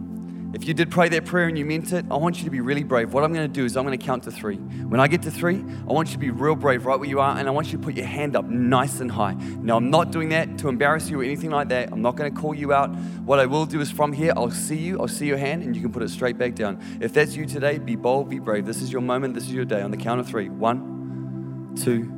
If 0.54 0.66
you 0.66 0.72
did 0.72 0.90
pray 0.90 1.10
that 1.10 1.26
prayer 1.26 1.46
and 1.46 1.58
you 1.58 1.66
meant 1.66 1.92
it, 1.92 2.06
I 2.10 2.16
want 2.16 2.38
you 2.38 2.44
to 2.44 2.50
be 2.50 2.62
really 2.62 2.82
brave. 2.82 3.12
What 3.12 3.22
I'm 3.22 3.34
going 3.34 3.46
to 3.46 3.52
do 3.52 3.66
is 3.66 3.76
I'm 3.76 3.84
going 3.84 3.98
to 3.98 4.02
count 4.04 4.22
to 4.22 4.30
three. 4.30 4.56
When 4.56 4.98
I 4.98 5.06
get 5.06 5.20
to 5.22 5.30
three, 5.30 5.56
I 5.56 5.92
want 5.92 6.08
you 6.08 6.14
to 6.14 6.18
be 6.18 6.30
real 6.30 6.56
brave 6.56 6.86
right 6.86 6.98
where 6.98 7.08
you 7.08 7.20
are, 7.20 7.36
and 7.36 7.46
I 7.46 7.50
want 7.50 7.66
you 7.66 7.76
to 7.76 7.84
put 7.84 7.94
your 7.94 8.06
hand 8.06 8.34
up 8.34 8.46
nice 8.46 9.00
and 9.00 9.12
high. 9.12 9.34
Now, 9.34 9.76
I'm 9.76 9.90
not 9.90 10.10
doing 10.10 10.30
that 10.30 10.56
to 10.58 10.68
embarrass 10.68 11.10
you 11.10 11.20
or 11.20 11.22
anything 11.22 11.50
like 11.50 11.68
that. 11.68 11.92
I'm 11.92 12.00
not 12.00 12.16
going 12.16 12.34
to 12.34 12.40
call 12.40 12.54
you 12.54 12.72
out. 12.72 12.88
What 13.26 13.38
I 13.40 13.44
will 13.44 13.66
do 13.66 13.82
is 13.82 13.90
from 13.90 14.10
here, 14.10 14.32
I'll 14.36 14.50
see 14.50 14.78
you, 14.78 14.98
I'll 14.98 15.06
see 15.06 15.26
your 15.26 15.36
hand, 15.36 15.64
and 15.64 15.76
you 15.76 15.82
can 15.82 15.92
put 15.92 16.02
it 16.02 16.08
straight 16.08 16.38
back 16.38 16.54
down. 16.54 16.80
If 16.98 17.12
that's 17.12 17.36
you 17.36 17.44
today, 17.44 17.78
be 17.78 17.94
bold, 17.94 18.30
be 18.30 18.38
brave. 18.38 18.64
This 18.64 18.80
is 18.80 18.90
your 18.90 19.02
moment, 19.02 19.34
this 19.34 19.44
is 19.44 19.52
your 19.52 19.66
day. 19.66 19.82
On 19.82 19.90
the 19.90 19.98
count 19.98 20.18
of 20.18 20.26
three 20.26 20.48
one, 20.48 21.74
two, 21.76 22.17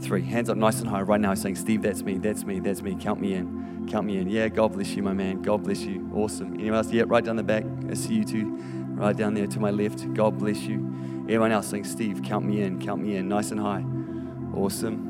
three. 0.00 0.22
Hands 0.22 0.48
up 0.48 0.56
nice 0.56 0.80
and 0.80 0.88
high 0.88 1.02
right 1.02 1.20
now, 1.20 1.34
saying, 1.34 1.56
Steve, 1.56 1.82
that's 1.82 2.02
me, 2.02 2.18
that's 2.18 2.44
me, 2.44 2.60
that's 2.60 2.82
me. 2.82 2.96
Count 2.98 3.20
me 3.20 3.34
in. 3.34 3.86
Count 3.90 4.06
me 4.06 4.18
in. 4.18 4.28
Yeah, 4.28 4.48
God 4.48 4.72
bless 4.72 4.90
you, 4.90 5.02
my 5.02 5.12
man. 5.12 5.42
God 5.42 5.64
bless 5.64 5.80
you. 5.80 6.10
Awesome. 6.14 6.54
Anyone 6.54 6.74
else? 6.74 6.90
Yeah, 6.90 7.04
right 7.06 7.24
down 7.24 7.36
the 7.36 7.42
back. 7.42 7.64
I 7.90 7.94
see 7.94 8.14
you 8.14 8.24
too. 8.24 8.56
Right 8.94 9.16
down 9.16 9.34
there 9.34 9.46
to 9.46 9.60
my 9.60 9.70
left. 9.70 10.12
God 10.14 10.38
bless 10.38 10.60
you. 10.62 10.78
Everyone 11.24 11.52
else 11.52 11.68
saying, 11.68 11.84
Steve, 11.84 12.22
count 12.22 12.44
me 12.44 12.62
in. 12.62 12.80
Count 12.80 13.02
me 13.02 13.16
in. 13.16 13.28
Nice 13.28 13.50
and 13.50 13.60
high. 13.60 13.84
Awesome. 14.54 15.06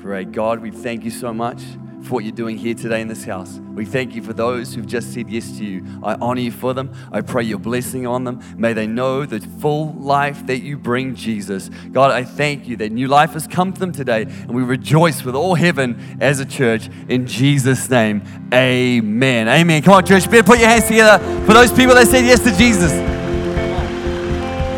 Great. 0.00 0.32
God, 0.32 0.60
we 0.60 0.70
thank 0.70 1.04
you 1.04 1.10
so 1.10 1.32
much 1.32 1.62
for 2.04 2.14
what 2.14 2.24
you're 2.24 2.32
doing 2.32 2.58
here 2.58 2.74
today 2.74 3.00
in 3.00 3.08
this 3.08 3.24
house. 3.24 3.58
We 3.74 3.84
thank 3.84 4.14
you 4.14 4.22
for 4.22 4.32
those 4.32 4.74
who've 4.74 4.86
just 4.86 5.14
said 5.14 5.30
yes 5.30 5.56
to 5.58 5.64
you. 5.64 5.84
I 6.02 6.14
honor 6.20 6.40
you 6.40 6.52
for 6.52 6.74
them. 6.74 6.92
I 7.10 7.22
pray 7.22 7.44
your 7.44 7.58
blessing 7.58 8.06
on 8.06 8.24
them. 8.24 8.40
May 8.56 8.72
they 8.74 8.86
know 8.86 9.24
the 9.24 9.40
full 9.60 9.94
life 9.94 10.46
that 10.46 10.58
you 10.58 10.76
bring, 10.76 11.14
Jesus. 11.14 11.70
God, 11.92 12.10
I 12.10 12.24
thank 12.24 12.68
you 12.68 12.76
that 12.76 12.92
new 12.92 13.08
life 13.08 13.32
has 13.32 13.46
come 13.46 13.72
to 13.72 13.80
them 13.80 13.92
today, 13.92 14.22
and 14.22 14.50
we 14.50 14.62
rejoice 14.62 15.24
with 15.24 15.34
all 15.34 15.54
heaven 15.54 16.18
as 16.20 16.40
a 16.40 16.44
church 16.44 16.88
in 17.08 17.26
Jesus' 17.26 17.88
name. 17.88 18.22
Amen. 18.52 19.48
Amen. 19.48 19.82
Come 19.82 19.94
on, 19.94 20.04
church, 20.04 20.30
better 20.30 20.42
put 20.42 20.58
your 20.58 20.68
hands 20.68 20.86
together 20.86 21.18
for 21.46 21.54
those 21.54 21.72
people 21.72 21.94
that 21.94 22.06
said 22.06 22.24
yes 22.24 22.40
to 22.40 22.56
Jesus. 22.56 22.92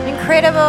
Incredible. 0.09 0.67